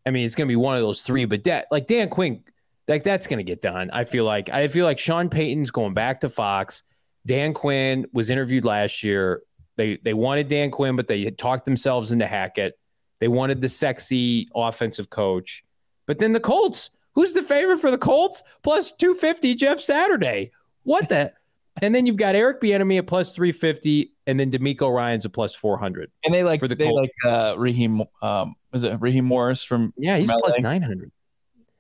[0.07, 1.25] I mean, it's going to be one of those three.
[1.25, 2.43] But that, like Dan Quinn,
[2.89, 3.91] like that's going to get done.
[3.93, 6.83] I feel like I feel like Sean Payton's going back to Fox.
[7.27, 9.43] Dan Quinn was interviewed last year.
[9.77, 12.79] They they wanted Dan Quinn, but they had talked themselves into Hackett.
[13.21, 15.63] They wanted the sexy offensive coach.
[16.07, 18.43] But then the Colts, who's the favorite for the Colts?
[18.63, 20.51] Plus 250, Jeff Saturday.
[20.83, 21.33] What the?
[21.83, 24.13] and then you've got Eric Bieniemy at plus 350.
[24.27, 26.11] and then DeMeco Ryans a plus four hundred.
[26.25, 27.09] And they like For the they Colts.
[27.25, 31.13] like uh Raheem um was it Raheem Morris from Yeah, he's From nine hundred.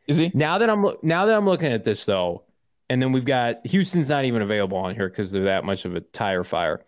[0.06, 0.30] is he?
[0.34, 2.44] Now that I'm now that I'm looking at this though,
[2.92, 5.96] and then we've got Houston's not even available on here because they're that much of
[5.96, 6.84] a tire fire.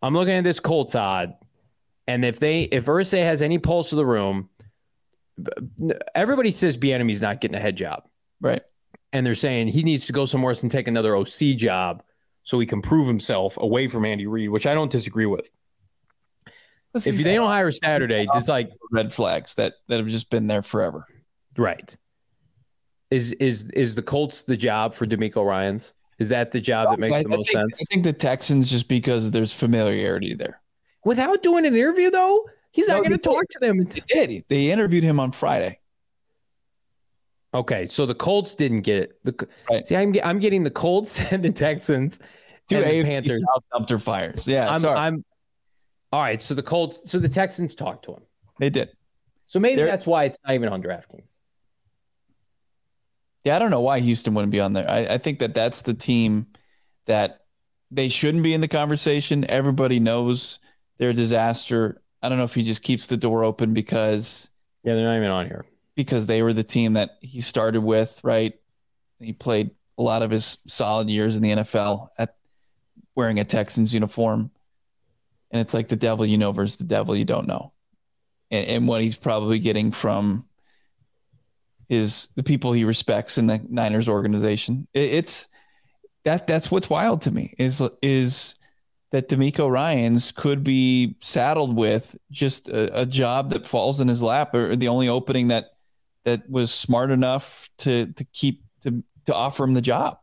[0.00, 1.34] I'm looking at this Colts odd,
[2.06, 4.48] and if they if Irsay has any pulse of the room,
[6.14, 8.04] everybody says Bieniemy's not getting a head job,
[8.40, 8.62] Right.
[9.12, 12.02] and they're saying he needs to go somewhere else and take another OC job
[12.42, 15.50] so he can prove himself away from Andy Reid, which I don't disagree with.
[16.94, 20.46] This If they don't hire Saturday, it's like red flags that that have just been
[20.46, 21.06] there forever.
[21.56, 21.96] right.
[23.14, 25.94] Is is is the Colts the job for DeMeco Ryan's?
[26.18, 27.82] Is that the job that makes I, the I most think, sense?
[27.82, 30.60] I think the Texans just because there's familiarity there.
[31.04, 33.84] Without doing an interview, though, he's No, not going to talk to them.
[33.84, 34.44] They did.
[34.48, 35.78] They interviewed him on Friday.
[37.52, 39.18] Okay, so the Colts didn't get it.
[39.24, 39.86] The, Right.
[39.86, 42.18] See, I'm I'm getting the Colts and the Texans.
[42.68, 43.44] Two and AFC Panthers.
[43.54, 44.48] South dumpster fires.
[44.48, 44.98] Yeah, I'm, sorry.
[44.98, 45.24] I'm
[46.12, 46.42] all right.
[46.42, 48.22] So the Colts, so the Texans talked to him.
[48.58, 48.90] they did.
[49.46, 51.26] So maybe They're- that's why it's not even on DraftKings.
[53.44, 54.88] Yeah, I don't know why Houston wouldn't be on there.
[54.90, 56.46] I, I think that that's the team
[57.06, 57.40] that
[57.90, 59.44] they shouldn't be in the conversation.
[59.50, 60.58] Everybody knows
[60.98, 62.00] they're a disaster.
[62.22, 64.48] I don't know if he just keeps the door open because
[64.82, 65.66] Yeah, they're not even on here.
[65.94, 68.54] because they were the team that he started with, right?
[69.20, 72.36] He played a lot of his solid years in the NFL at
[73.14, 74.50] wearing a Texans uniform.
[75.50, 77.72] And it's like the devil you know versus the devil you don't know.
[78.50, 80.46] And, and what he's probably getting from
[81.88, 84.86] is the people he respects in the Niners organization.
[84.94, 85.48] It, it's
[86.24, 88.54] that that's what's wild to me is is
[89.10, 94.22] that DeMeco Ryan's could be saddled with just a, a job that falls in his
[94.22, 95.74] lap or the only opening that
[96.24, 100.18] that was smart enough to to keep to to offer him the job.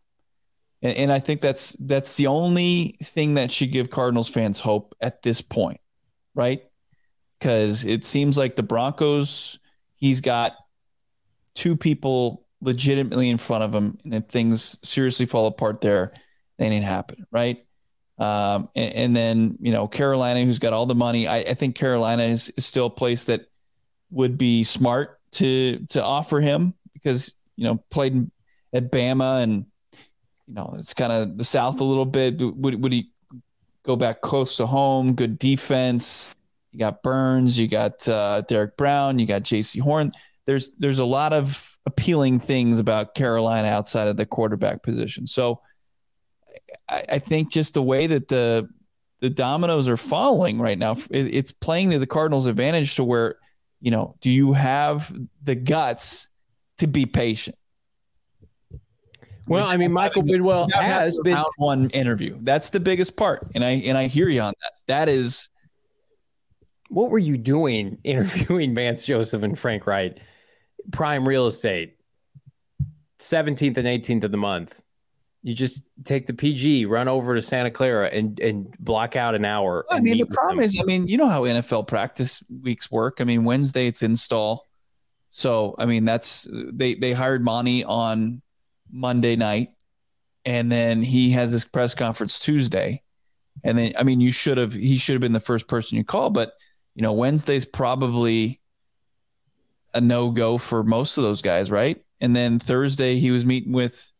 [0.82, 4.95] And, and I think that's that's the only thing that should give Cardinals fans hope
[5.00, 5.80] at this point,
[6.36, 6.63] right?
[7.39, 9.60] Because it seems like the Broncos,
[9.95, 10.54] he's got
[11.56, 16.14] two people legitimately in front of him, and if things seriously fall apart there,
[16.58, 17.66] they ain't happen, right?
[18.18, 21.28] Um, and, and then you know Carolina, who's got all the money.
[21.28, 23.48] I, I think Carolina is, is still a place that
[24.12, 28.30] would be smart to to offer him because you know played
[28.74, 29.66] at Bama and
[30.48, 32.40] you know it's kind of the South a little bit.
[32.40, 33.12] Would would he
[33.84, 35.14] go back close to home?
[35.14, 36.36] Good defense.
[36.72, 37.58] You got Burns.
[37.58, 39.20] You got uh, Derrick Brown.
[39.20, 40.12] You got Jaycee Horn.
[40.52, 45.26] There's there's a lot of appealing things about Carolina outside of the quarterback position.
[45.28, 45.62] So
[46.90, 48.68] I, I think just the way that the
[49.22, 53.36] the dominoes are falling right now, it, it's playing to the Cardinals' advantage to where,
[53.80, 56.28] you know, do you have the guts
[56.80, 57.56] to be patient?
[59.48, 61.36] Well, I mean, Michael Bidwill has been.
[61.36, 62.38] round one interview.
[62.42, 64.72] That's the biggest part, and I and I hear you on that.
[64.88, 65.50] That is
[66.90, 70.18] What were you doing interviewing Vance Joseph and Frank Reich?
[70.91, 71.98] Prime real estate,
[73.20, 74.82] 17th and 18th of the month.
[75.44, 79.44] You just take the PG, run over to Santa Clara, and and block out an
[79.44, 79.86] hour.
[79.89, 80.65] I mean, the problem them.
[80.65, 83.17] is, I mean, you know how NFL practice weeks work.
[83.20, 84.67] I mean, Wednesday it's install,
[85.32, 88.44] so I mean that's they they hired Monti on
[88.91, 89.70] Monday night,
[90.46, 93.02] and then he has his press conference Tuesday,
[93.63, 96.04] and then I mean, you should have he should have been the first person you
[96.04, 96.54] call, but
[96.94, 98.61] you know Wednesday's probably
[99.93, 102.04] a no go for most of those guys, right?
[102.19, 104.12] And then Thursday he was meeting with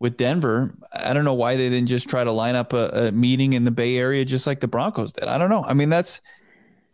[0.00, 0.76] with Denver.
[0.92, 3.64] I don't know why they didn't just try to line up a, a meeting in
[3.64, 5.24] the Bay Area just like the Broncos did.
[5.24, 5.64] I don't know.
[5.64, 6.20] I mean, that's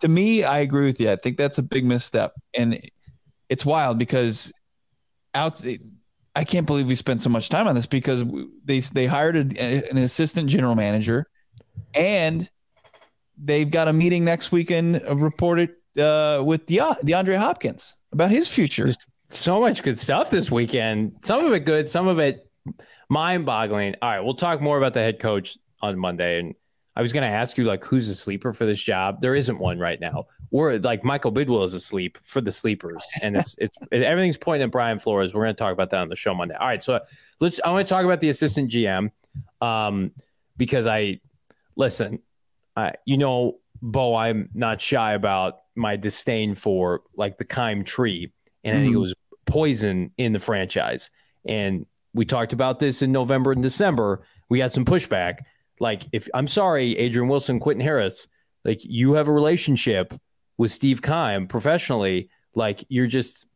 [0.00, 1.10] to me, I agree with you.
[1.10, 2.32] I think that's a big misstep.
[2.56, 2.80] And
[3.48, 4.52] it's wild because
[5.34, 5.64] out
[6.36, 8.24] I can't believe we spent so much time on this because
[8.64, 11.26] they they hired a, an assistant general manager
[11.94, 12.48] and
[13.36, 18.86] they've got a meeting next weekend reported uh, with De- DeAndre Hopkins about his future.
[18.86, 21.16] Just so much good stuff this weekend.
[21.16, 22.48] Some of it good, some of it
[23.08, 23.96] mind boggling.
[24.00, 26.38] All right, we'll talk more about the head coach on Monday.
[26.38, 26.54] And
[26.96, 29.20] I was going to ask you, like, who's a sleeper for this job?
[29.20, 30.26] There isn't one right now.
[30.50, 34.70] Or like Michael Bidwill is asleep for the sleepers, and it's it's everything's pointing at
[34.70, 35.34] Brian Flores.
[35.34, 36.54] We're going to talk about that on the show Monday.
[36.54, 37.00] All right, so
[37.40, 37.60] let's.
[37.64, 39.10] I want to talk about the assistant GM,
[39.60, 40.12] um,
[40.56, 41.18] because I
[41.74, 42.20] listen.
[42.76, 48.32] I you know, Bo, I'm not shy about my disdain for like the Keim tree,
[48.62, 49.02] and I think it Mhm.
[49.02, 49.14] was
[49.46, 51.10] poison in the franchise.
[51.44, 54.24] And we talked about this in November and December.
[54.48, 55.40] We had some pushback.
[55.80, 58.28] Like, if I'm sorry, Adrian Wilson, Quentin Harris,
[58.64, 60.14] like you have a relationship
[60.56, 62.30] with Steve Keim professionally.
[62.54, 63.46] Like you're just,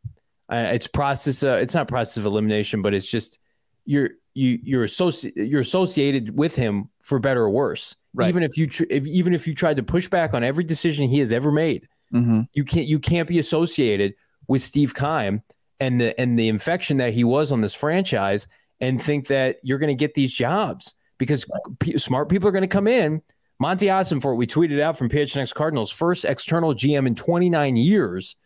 [0.51, 1.41] uh, it's process.
[1.43, 3.39] Uh, it's not process of elimination, but it's just
[3.85, 7.95] you're you you're associ- you're associated with him for better or worse.
[8.13, 8.27] Right.
[8.29, 11.07] Even if you tr- if, even if you tried to push back on every decision
[11.07, 12.41] he has ever made, Mm-hmm.
[12.53, 14.15] you can't you can't be associated
[14.47, 15.43] with Steve Keim
[15.79, 18.47] and the and the infection that he was on this franchise
[18.81, 21.45] and think that you're going to get these jobs because
[21.79, 23.21] p- smart people are going to come in.
[23.59, 28.37] Monti Ossenfort, we tweeted out from PHNX Cardinals, first external GM in 29 years.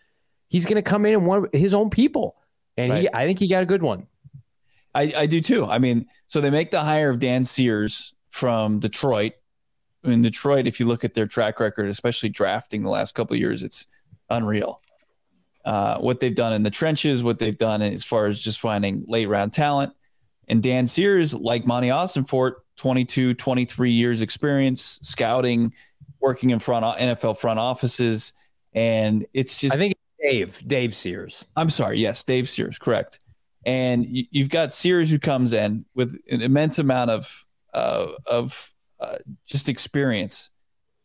[0.50, 2.36] He's going to come in and want his own people,
[2.78, 4.08] and he, I think he got a good one.
[4.96, 5.66] I, I do too.
[5.66, 9.34] I mean, so they make the hire of Dan Sears from Detroit.
[10.04, 13.40] In Detroit, if you look at their track record, especially drafting the last couple of
[13.40, 13.86] years, it's
[14.30, 14.82] unreal.
[15.64, 19.06] Uh, what they've done in the trenches, what they've done as far as just finding
[19.08, 19.94] late round talent.
[20.50, 25.74] And Dan Sears, like Monti Austin Ossenfort, 22, 23 years experience, scouting,
[26.20, 28.34] working in front NFL front offices.
[28.74, 31.46] And it's just I think Dave Dave Sears.
[31.56, 32.00] I'm sorry.
[32.00, 33.20] Yes, Dave Sears, correct.
[33.66, 38.73] And you, you've got Sears who comes in with an immense amount of uh, of
[39.46, 40.50] just experience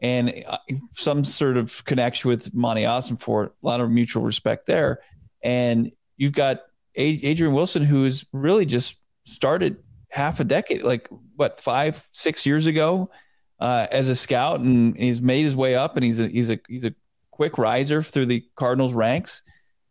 [0.01, 0.59] and uh,
[0.93, 5.01] some sort of connection with Monti Ossenfort, a lot of mutual respect there.
[5.43, 6.63] And you've got
[6.95, 9.77] Adrian Wilson, who's really just started
[10.11, 13.11] half a decade, like what five, six years ago,
[13.61, 16.59] uh, as a scout, and he's made his way up, and he's a he's a
[16.69, 16.95] he's a
[17.31, 19.43] quick riser through the Cardinals ranks,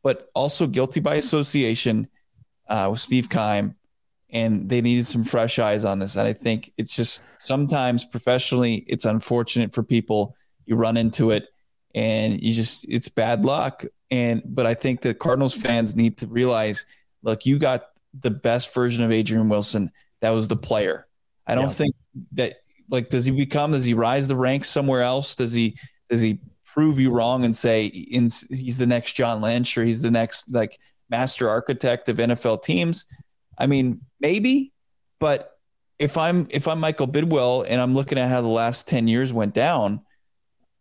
[0.03, 2.07] but also guilty by association
[2.69, 3.75] uh, with Steve Keim,
[4.29, 6.15] and they needed some fresh eyes on this.
[6.15, 10.35] And I think it's just sometimes professionally, it's unfortunate for people.
[10.65, 11.47] You run into it,
[11.95, 13.85] and you just it's bad luck.
[14.11, 16.85] And but I think the Cardinals fans need to realize,
[17.23, 17.85] look, you got
[18.19, 19.91] the best version of Adrian Wilson.
[20.21, 21.07] That was the player.
[21.45, 21.71] I don't Yeah.
[21.71, 21.95] think
[22.33, 22.55] that
[22.89, 25.35] like does he become does he rise the ranks somewhere else?
[25.35, 25.77] Does he
[26.09, 30.01] does he prove you wrong and say in, he's the next John Lynch or he's
[30.01, 30.77] the next like
[31.09, 33.05] master architect of NFL teams?
[33.57, 34.71] I mean, maybe,
[35.19, 35.57] but
[35.99, 39.33] if I'm if I'm Michael Bidwill and I'm looking at how the last 10 years
[39.33, 40.01] went down,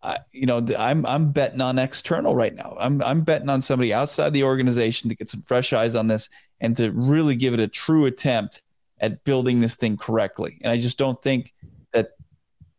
[0.03, 2.77] I, you know, I'm I'm betting on external right now.
[2.79, 6.29] I'm I'm betting on somebody outside the organization to get some fresh eyes on this
[6.61, 8.63] and to really give it a true attempt
[9.01, 10.59] at building this thing correctly.
[10.63, 11.53] And I just don't think
[11.93, 12.11] that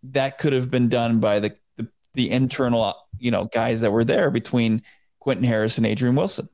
[0.04, 4.06] that could have been done by the the, the internal, you know, guys that were
[4.06, 4.84] there between
[5.20, 6.48] Quentin Harris and Adrian Wilson.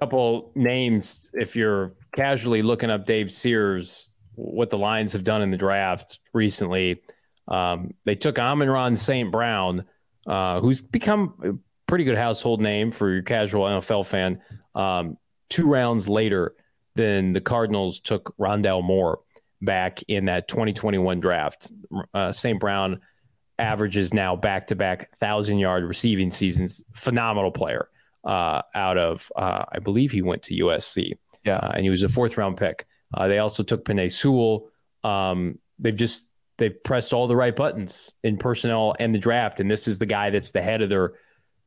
[0.00, 5.50] Couple names if you're casually looking up Dave Sears, what the Lions have done in
[5.50, 7.02] the draft recently.
[7.48, 9.30] Um, they took Amon-Ra St.
[9.30, 9.84] Brown,
[10.26, 11.52] uh, who's become a
[11.86, 14.40] pretty good household name for your casual NFL fan.
[14.74, 16.54] Um, two rounds later
[16.94, 19.20] than the Cardinals took Rondale Moore
[19.60, 21.72] back in that 2021 draft.
[22.14, 22.58] Uh, St.
[22.58, 23.00] Brown
[23.58, 26.82] averages now back to back thousand yard receiving seasons.
[26.94, 27.88] Phenomenal player
[28.24, 31.12] uh, out of, uh, I believe he went to USC.
[31.44, 31.56] Yeah.
[31.56, 32.86] Uh, and he was a fourth round pick.
[33.14, 34.68] Uh, they also took Penei Sewell.
[35.02, 36.28] Um, they've just,
[36.58, 39.60] they've pressed all the right buttons in personnel and the draft.
[39.60, 41.14] And this is the guy that's the head of their,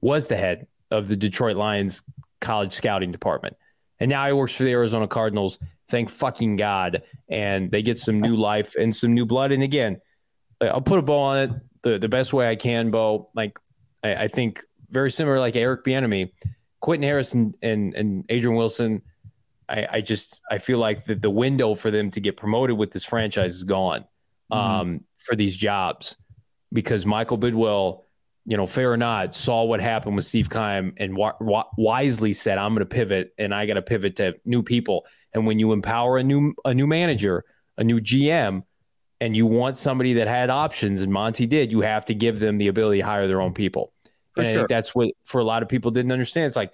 [0.01, 2.03] was the head of the Detroit Lions
[2.39, 3.57] college scouting department.
[3.99, 5.57] And now he works for the Arizona Cardinals.
[5.89, 7.03] Thank fucking God.
[7.29, 9.51] And they get some new life and some new blood.
[9.51, 9.99] And again,
[10.61, 13.29] I'll put a bow on it the, the best way I can, Bo.
[13.33, 13.57] Like,
[14.03, 16.31] I, I think very similar, like Eric Bieniemy,
[16.79, 19.01] Quentin Harris and, and, and Adrian Wilson.
[19.67, 22.91] I, I just I feel like the, the window for them to get promoted with
[22.91, 24.05] this franchise is gone
[24.51, 26.17] um, for these jobs
[26.71, 28.03] because Michael Bidwill,
[28.45, 31.17] you know, fair or not, saw what happened with Steve Keim and
[31.77, 35.47] wisely said, "I'm going to pivot and I got to pivot to new people." And
[35.47, 37.45] when you empower a new a new manager,
[37.77, 38.63] a new GM,
[39.21, 42.57] and you want somebody that had options, and Monti did, you have to give them
[42.57, 43.92] the ability to hire their own people.
[44.33, 44.59] For and I sure.
[44.61, 46.45] think that's what for a lot of people didn't understand.
[46.47, 46.73] It's like,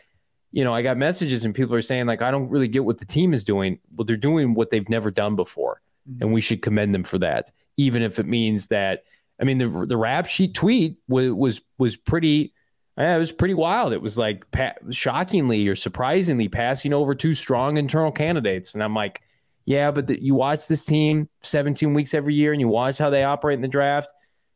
[0.52, 2.98] you know, I got messages and people are saying like, I don't really get what
[2.98, 3.80] the team is doing.
[3.96, 6.22] Well, they're doing what they've never done before, Mhm.
[6.22, 9.04] and we should commend them for that, even if it means that.
[9.42, 12.54] I mean, the the rap sheet tweet was was was pretty.
[12.98, 13.94] Yeah, it was pretty wild.
[13.94, 18.94] It was like pa- shockingly or surprisingly passing over two strong internal candidates, and I'm
[18.94, 19.22] like,
[19.66, 23.10] yeah, but the, you watch this team 17 weeks every year, and you watch how
[23.10, 24.12] they operate in the draft.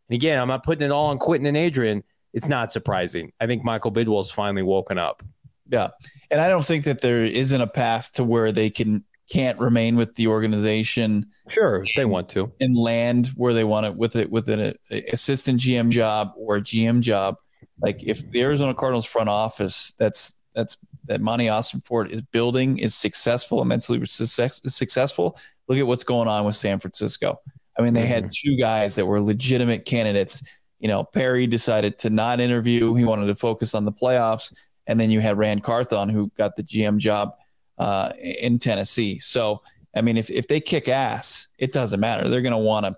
[0.09, 2.03] And again, I'm not putting it all on Quentin and Adrian.
[2.33, 3.31] It's not surprising.
[3.39, 5.23] I think Michael Bidwill's finally woken up.
[5.69, 5.89] Yeah.
[6.31, 9.95] And I don't think that there isn't a path to where they can can't remain
[9.95, 12.51] with the organization Sure, if they want to.
[12.59, 16.57] and land where they want it with it with an a, assistant GM job or
[16.57, 17.37] a GM job.
[17.79, 22.95] Like if the Arizona Cardinals front office that's that's that Monti Ossenfort is building is
[22.95, 25.37] successful, immensely success, successful.
[25.67, 27.39] Look at what's going on with San Francisco.
[27.77, 28.49] I mean, they had mm-hmm.
[28.51, 30.43] two guys that were legitimate candidates.
[30.83, 34.53] You know, Perry decided to not interview; he wanted to focus on the playoffs.
[34.85, 37.35] And then you had Ran Carthon, who got the GM job
[37.77, 39.17] uh, in Tennessee.
[39.17, 39.61] So
[39.95, 42.27] I mean, if if they kick ass, it doesn't matter.
[42.27, 42.97] They're going to want to.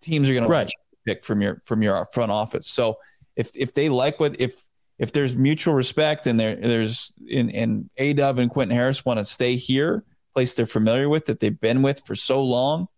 [0.00, 0.66] Teams are going Right.
[0.66, 0.76] to
[1.06, 2.66] pick from your from your front office.
[2.66, 2.98] So
[3.36, 4.64] if if they like what if
[4.98, 9.20] if there's mutual respect and there there's in and A Dub and Quentin Harris want
[9.20, 10.02] to stay here,
[10.34, 12.88] place they're familiar with that they've been with for so long,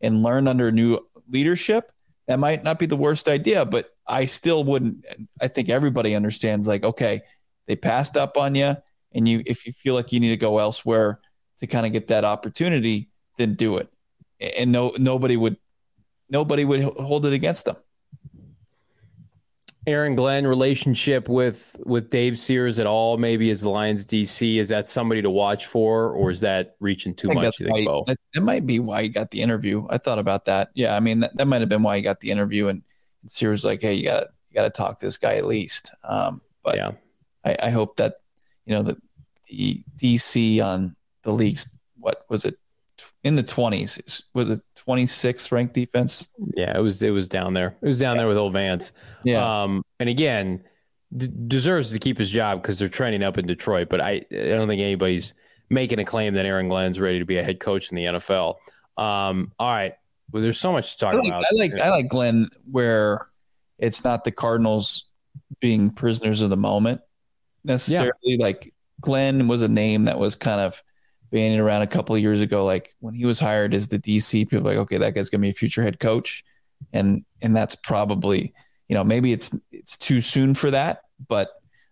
[0.00, 1.90] and learn under new leadership,
[2.28, 3.64] that might not be the worst idea.
[3.64, 5.04] But I still wouldn't.
[5.40, 6.68] I think everybody understands.
[6.68, 7.22] Like, okay,
[7.66, 8.76] they passed up on you,
[9.12, 11.20] and you if you feel like you need to go elsewhere
[11.58, 13.08] to kind of get that opportunity,
[13.38, 13.88] then do it.
[14.58, 15.56] And no nobody would
[16.30, 17.76] nobody would hold it against them.
[19.88, 23.16] Aaron Glenn relationship with with Dave Sears at all?
[23.16, 27.14] Maybe as the Lions DC, is that somebody to watch for, or is that reaching
[27.14, 27.58] too much?
[27.58, 29.86] You why, that, that might be why he got the interview.
[29.88, 30.70] I thought about that.
[30.74, 32.68] Yeah, I mean that, that might have been why he got the interview.
[32.68, 32.82] And
[33.26, 36.42] Sears like, "Hey, you got you got to talk to this guy at least." Um,
[36.62, 36.92] but yeah,
[37.44, 38.16] I, I hope that
[38.66, 38.96] you know the
[39.48, 42.56] the DC on the league's what was it
[43.24, 44.22] in the twenties?
[44.34, 46.28] Was it twenty sixth ranked defense?
[46.54, 47.76] yeah, it was it was down there.
[47.82, 48.92] It was down there with old Vance.
[49.24, 50.62] Yeah, Um, and again,
[51.16, 53.88] d- deserves to keep his job because they're training up in Detroit.
[53.88, 55.34] But I, I don't think anybody's
[55.70, 58.56] making a claim that Aaron Glenn's ready to be a head coach in the NFL.
[58.96, 59.94] Um, all right.
[60.30, 61.40] Well, there's so much to talk I like, about.
[61.40, 63.28] I like I like Glenn where
[63.78, 65.06] it's not the Cardinals
[65.60, 67.00] being prisoners of the moment
[67.64, 68.36] necessarily.
[68.38, 70.82] Like Glenn was a name that was kind of
[71.30, 72.64] bandied around a couple of years ago.
[72.64, 75.42] Like when he was hired as the DC, people were like, okay, that guy's gonna
[75.42, 76.44] be a future head coach,
[76.92, 78.54] and and that's probably
[78.88, 81.50] you know maybe it's it's too soon for that, but.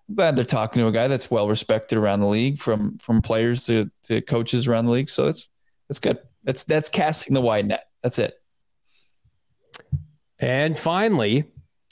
[0.09, 3.21] I'm glad they're talking to a guy that's well respected around the league, from from
[3.21, 5.11] players to, to coaches around the league.
[5.11, 5.49] So that's
[5.89, 6.19] that's good.
[6.45, 7.83] That's that's casting the wide net.
[8.05, 8.35] That's it.
[10.39, 11.45] And finally,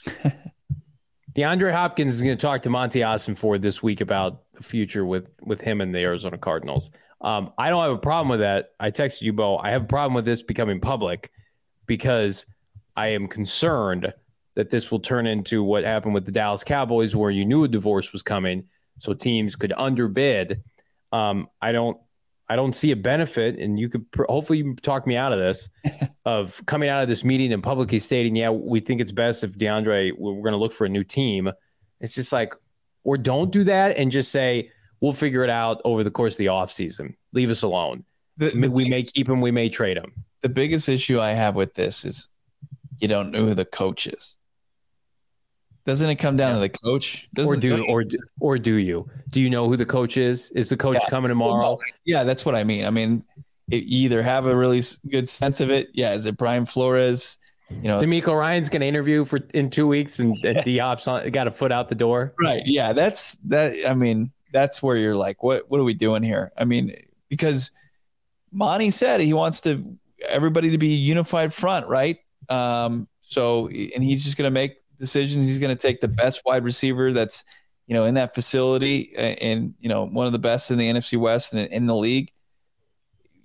[1.36, 5.30] DeAndre Hopkins is going to talk to Monti Ossenfort this week about the future with
[5.42, 6.90] with him and the Arizona Cardinals.
[7.20, 8.70] Um, I don't have a problem with that.
[8.78, 9.58] I texted you, Bo.
[9.58, 11.32] I have a problem with this becoming public
[11.86, 12.46] because
[12.96, 14.12] I am concerned
[14.54, 17.68] that this will turn into what happened with the Dallas Cowboys, where you knew a
[17.68, 18.68] divorce was coming,
[19.00, 20.62] so teams could underbid.
[21.10, 21.98] Um, I don't.
[22.48, 25.38] I don't see a benefit, and you could pr- hopefully you talk me out of
[25.38, 25.68] this,
[26.24, 29.52] of coming out of this meeting and publicly stating, "Yeah, we think it's best if
[29.58, 31.50] DeAndre we're going to look for a new team."
[32.00, 32.54] It's just like,
[33.02, 34.70] or don't do that and just say
[35.00, 37.14] we'll figure it out over the course of the offseason.
[37.32, 38.04] Leave us alone.
[38.36, 40.12] The, the we may keep him, we may trade him.
[40.42, 42.28] the biggest issue I have with this is
[43.00, 44.36] you don't know who the coach is.
[45.84, 47.28] Doesn't it come down to the coach?
[47.36, 49.08] Or Doesn't, do or do- or do you?
[49.30, 50.50] Do you know who the coach is?
[50.52, 51.08] Is the coach Yeah.
[51.10, 51.78] coming tomorrow?
[52.06, 52.86] yeah, that's what I mean.
[52.86, 53.22] I mean,
[53.70, 54.80] it, you either have a really
[55.10, 55.90] good sense of it.
[55.92, 57.38] Yeah, is it Brian Flores?
[57.70, 61.46] You know, DeMeco Ryan's going to interview for in two weeks, and, Diop's on, got
[61.46, 62.34] a foot out the door.
[62.40, 62.62] right?
[62.64, 63.74] Yeah, that's that.
[63.88, 65.70] I mean, that's where you're like, what?
[65.70, 66.52] What are we doing here?
[66.56, 66.94] I mean,
[67.28, 67.72] because
[68.52, 72.18] Monti said he wants to everybody to be a unified front, right?
[72.48, 75.46] Um, so, and he's just going to make decisions.
[75.46, 77.44] He's going to take the best wide receiver that's,
[77.86, 81.18] you know, in that facility and, you know, one of the best in the NFC
[81.18, 82.30] West and in the league.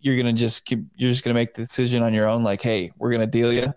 [0.01, 2.43] You're going to just keep, you're just going to make the decision on your own.
[2.43, 3.73] Like, Hey, we're going to deal you.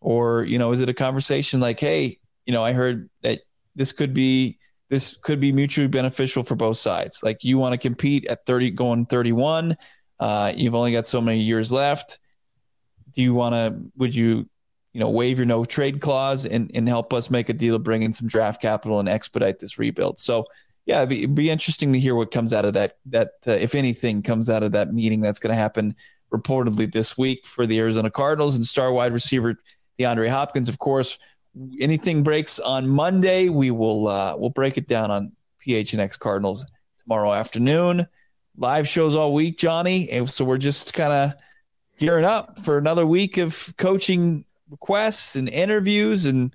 [0.00, 3.40] Or, you know, is it a conversation like, Hey, you know, I heard that
[3.74, 4.58] this could be,
[4.90, 7.20] this could be mutually beneficial for both sides.
[7.22, 9.76] Like you want to compete at 30, going 31.
[10.20, 12.18] Uh, you've only got so many years left.
[13.12, 14.48] Do you want to, would you,
[14.94, 18.02] you know, waive your no trade clause and, and help us make a deal, bring
[18.02, 20.18] in some draft capital and expedite this rebuild?
[20.18, 20.46] So,
[20.86, 22.94] yeah, it'd be, it'd be interesting to hear what comes out of that.
[23.06, 25.96] That uh, if anything comes out of that meeting, that's going to happen
[26.32, 29.56] reportedly this week for the Arizona Cardinals and star wide receiver
[29.98, 30.68] DeAndre Hopkins.
[30.68, 31.18] Of course,
[31.80, 35.32] anything breaks on Monday, we will uh, we'll break it down on
[35.66, 36.66] PHNX Cardinals
[36.98, 38.06] tomorrow afternoon.
[38.56, 40.10] Live shows all week, Johnny.
[40.10, 41.32] And so we're just kind of
[41.98, 46.52] gearing up for another week of coaching requests and interviews and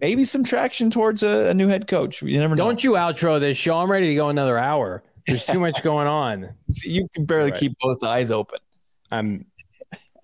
[0.00, 2.22] maybe some traction towards a, a new head coach.
[2.22, 2.64] You never know.
[2.64, 3.76] Don't you outro this show?
[3.78, 5.02] I'm ready to go another hour.
[5.26, 6.50] There's too much going on.
[6.70, 7.58] See, you can barely Right.
[7.60, 8.58] keep both eyes open.
[9.10, 9.46] I'm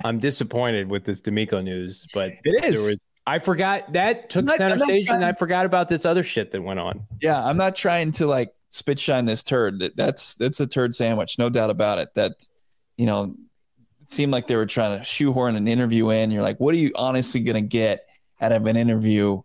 [0.05, 2.87] I'm disappointed with this DeMeco news, but It there is.
[2.87, 6.53] was I forgot that took not- center stage, and I forgot about this other shit
[6.53, 7.05] that went on.
[7.23, 9.83] Yeah, I'm not trying to like spit shine this turd.
[9.97, 12.13] That's that's a turd sandwich, no doubt about it.
[12.15, 12.33] That
[12.97, 13.35] you know,
[14.13, 16.31] seemed like they were trying to shoehorn an interview in.
[16.31, 18.07] You're like, what are you honestly gonna get
[18.41, 19.43] out of an interview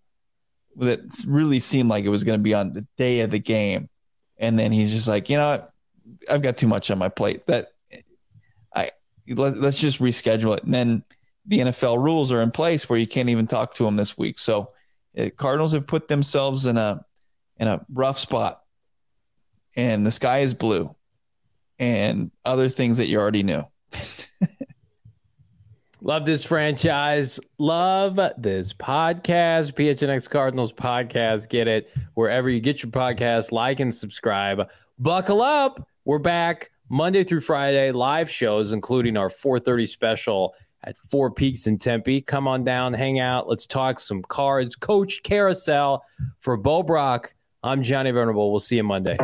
[0.78, 3.90] that really seemed like it was gonna be on the day of the game?
[4.38, 5.66] And then he's just like, you know.
[6.30, 7.48] I've got too much on my plate.
[7.48, 7.70] That
[8.76, 8.92] I
[9.28, 10.64] let, let's just reschedule it.
[10.64, 11.04] And then
[11.46, 14.38] the NFL rules are in place where you can't even talk to him this week.
[14.38, 14.68] So
[15.18, 17.04] uh, Cardinals have put themselves in a
[17.58, 18.62] in a rough spot
[19.76, 20.94] and the sky is blue
[21.80, 23.64] and other things that you already knew
[26.02, 27.40] Love this franchise.
[27.58, 29.74] Love this podcast.
[29.74, 31.50] PHNX Cardinals podcast.
[31.50, 33.52] Get it wherever you get your podcast.
[33.52, 34.70] Like and subscribe.
[35.00, 35.88] Buckle up.
[36.06, 37.92] We're back Monday through Friday.
[37.92, 42.22] Live shows, including our 4:30 special at Four Peaks in Tempe.
[42.22, 43.50] Come on down, hang out.
[43.50, 44.76] Let's talk some cards.
[44.76, 46.04] Coach Carousel
[46.40, 47.34] for Bo Brack.
[47.64, 48.52] I'm Johnny Venerable.
[48.52, 49.18] We'll see you Monday.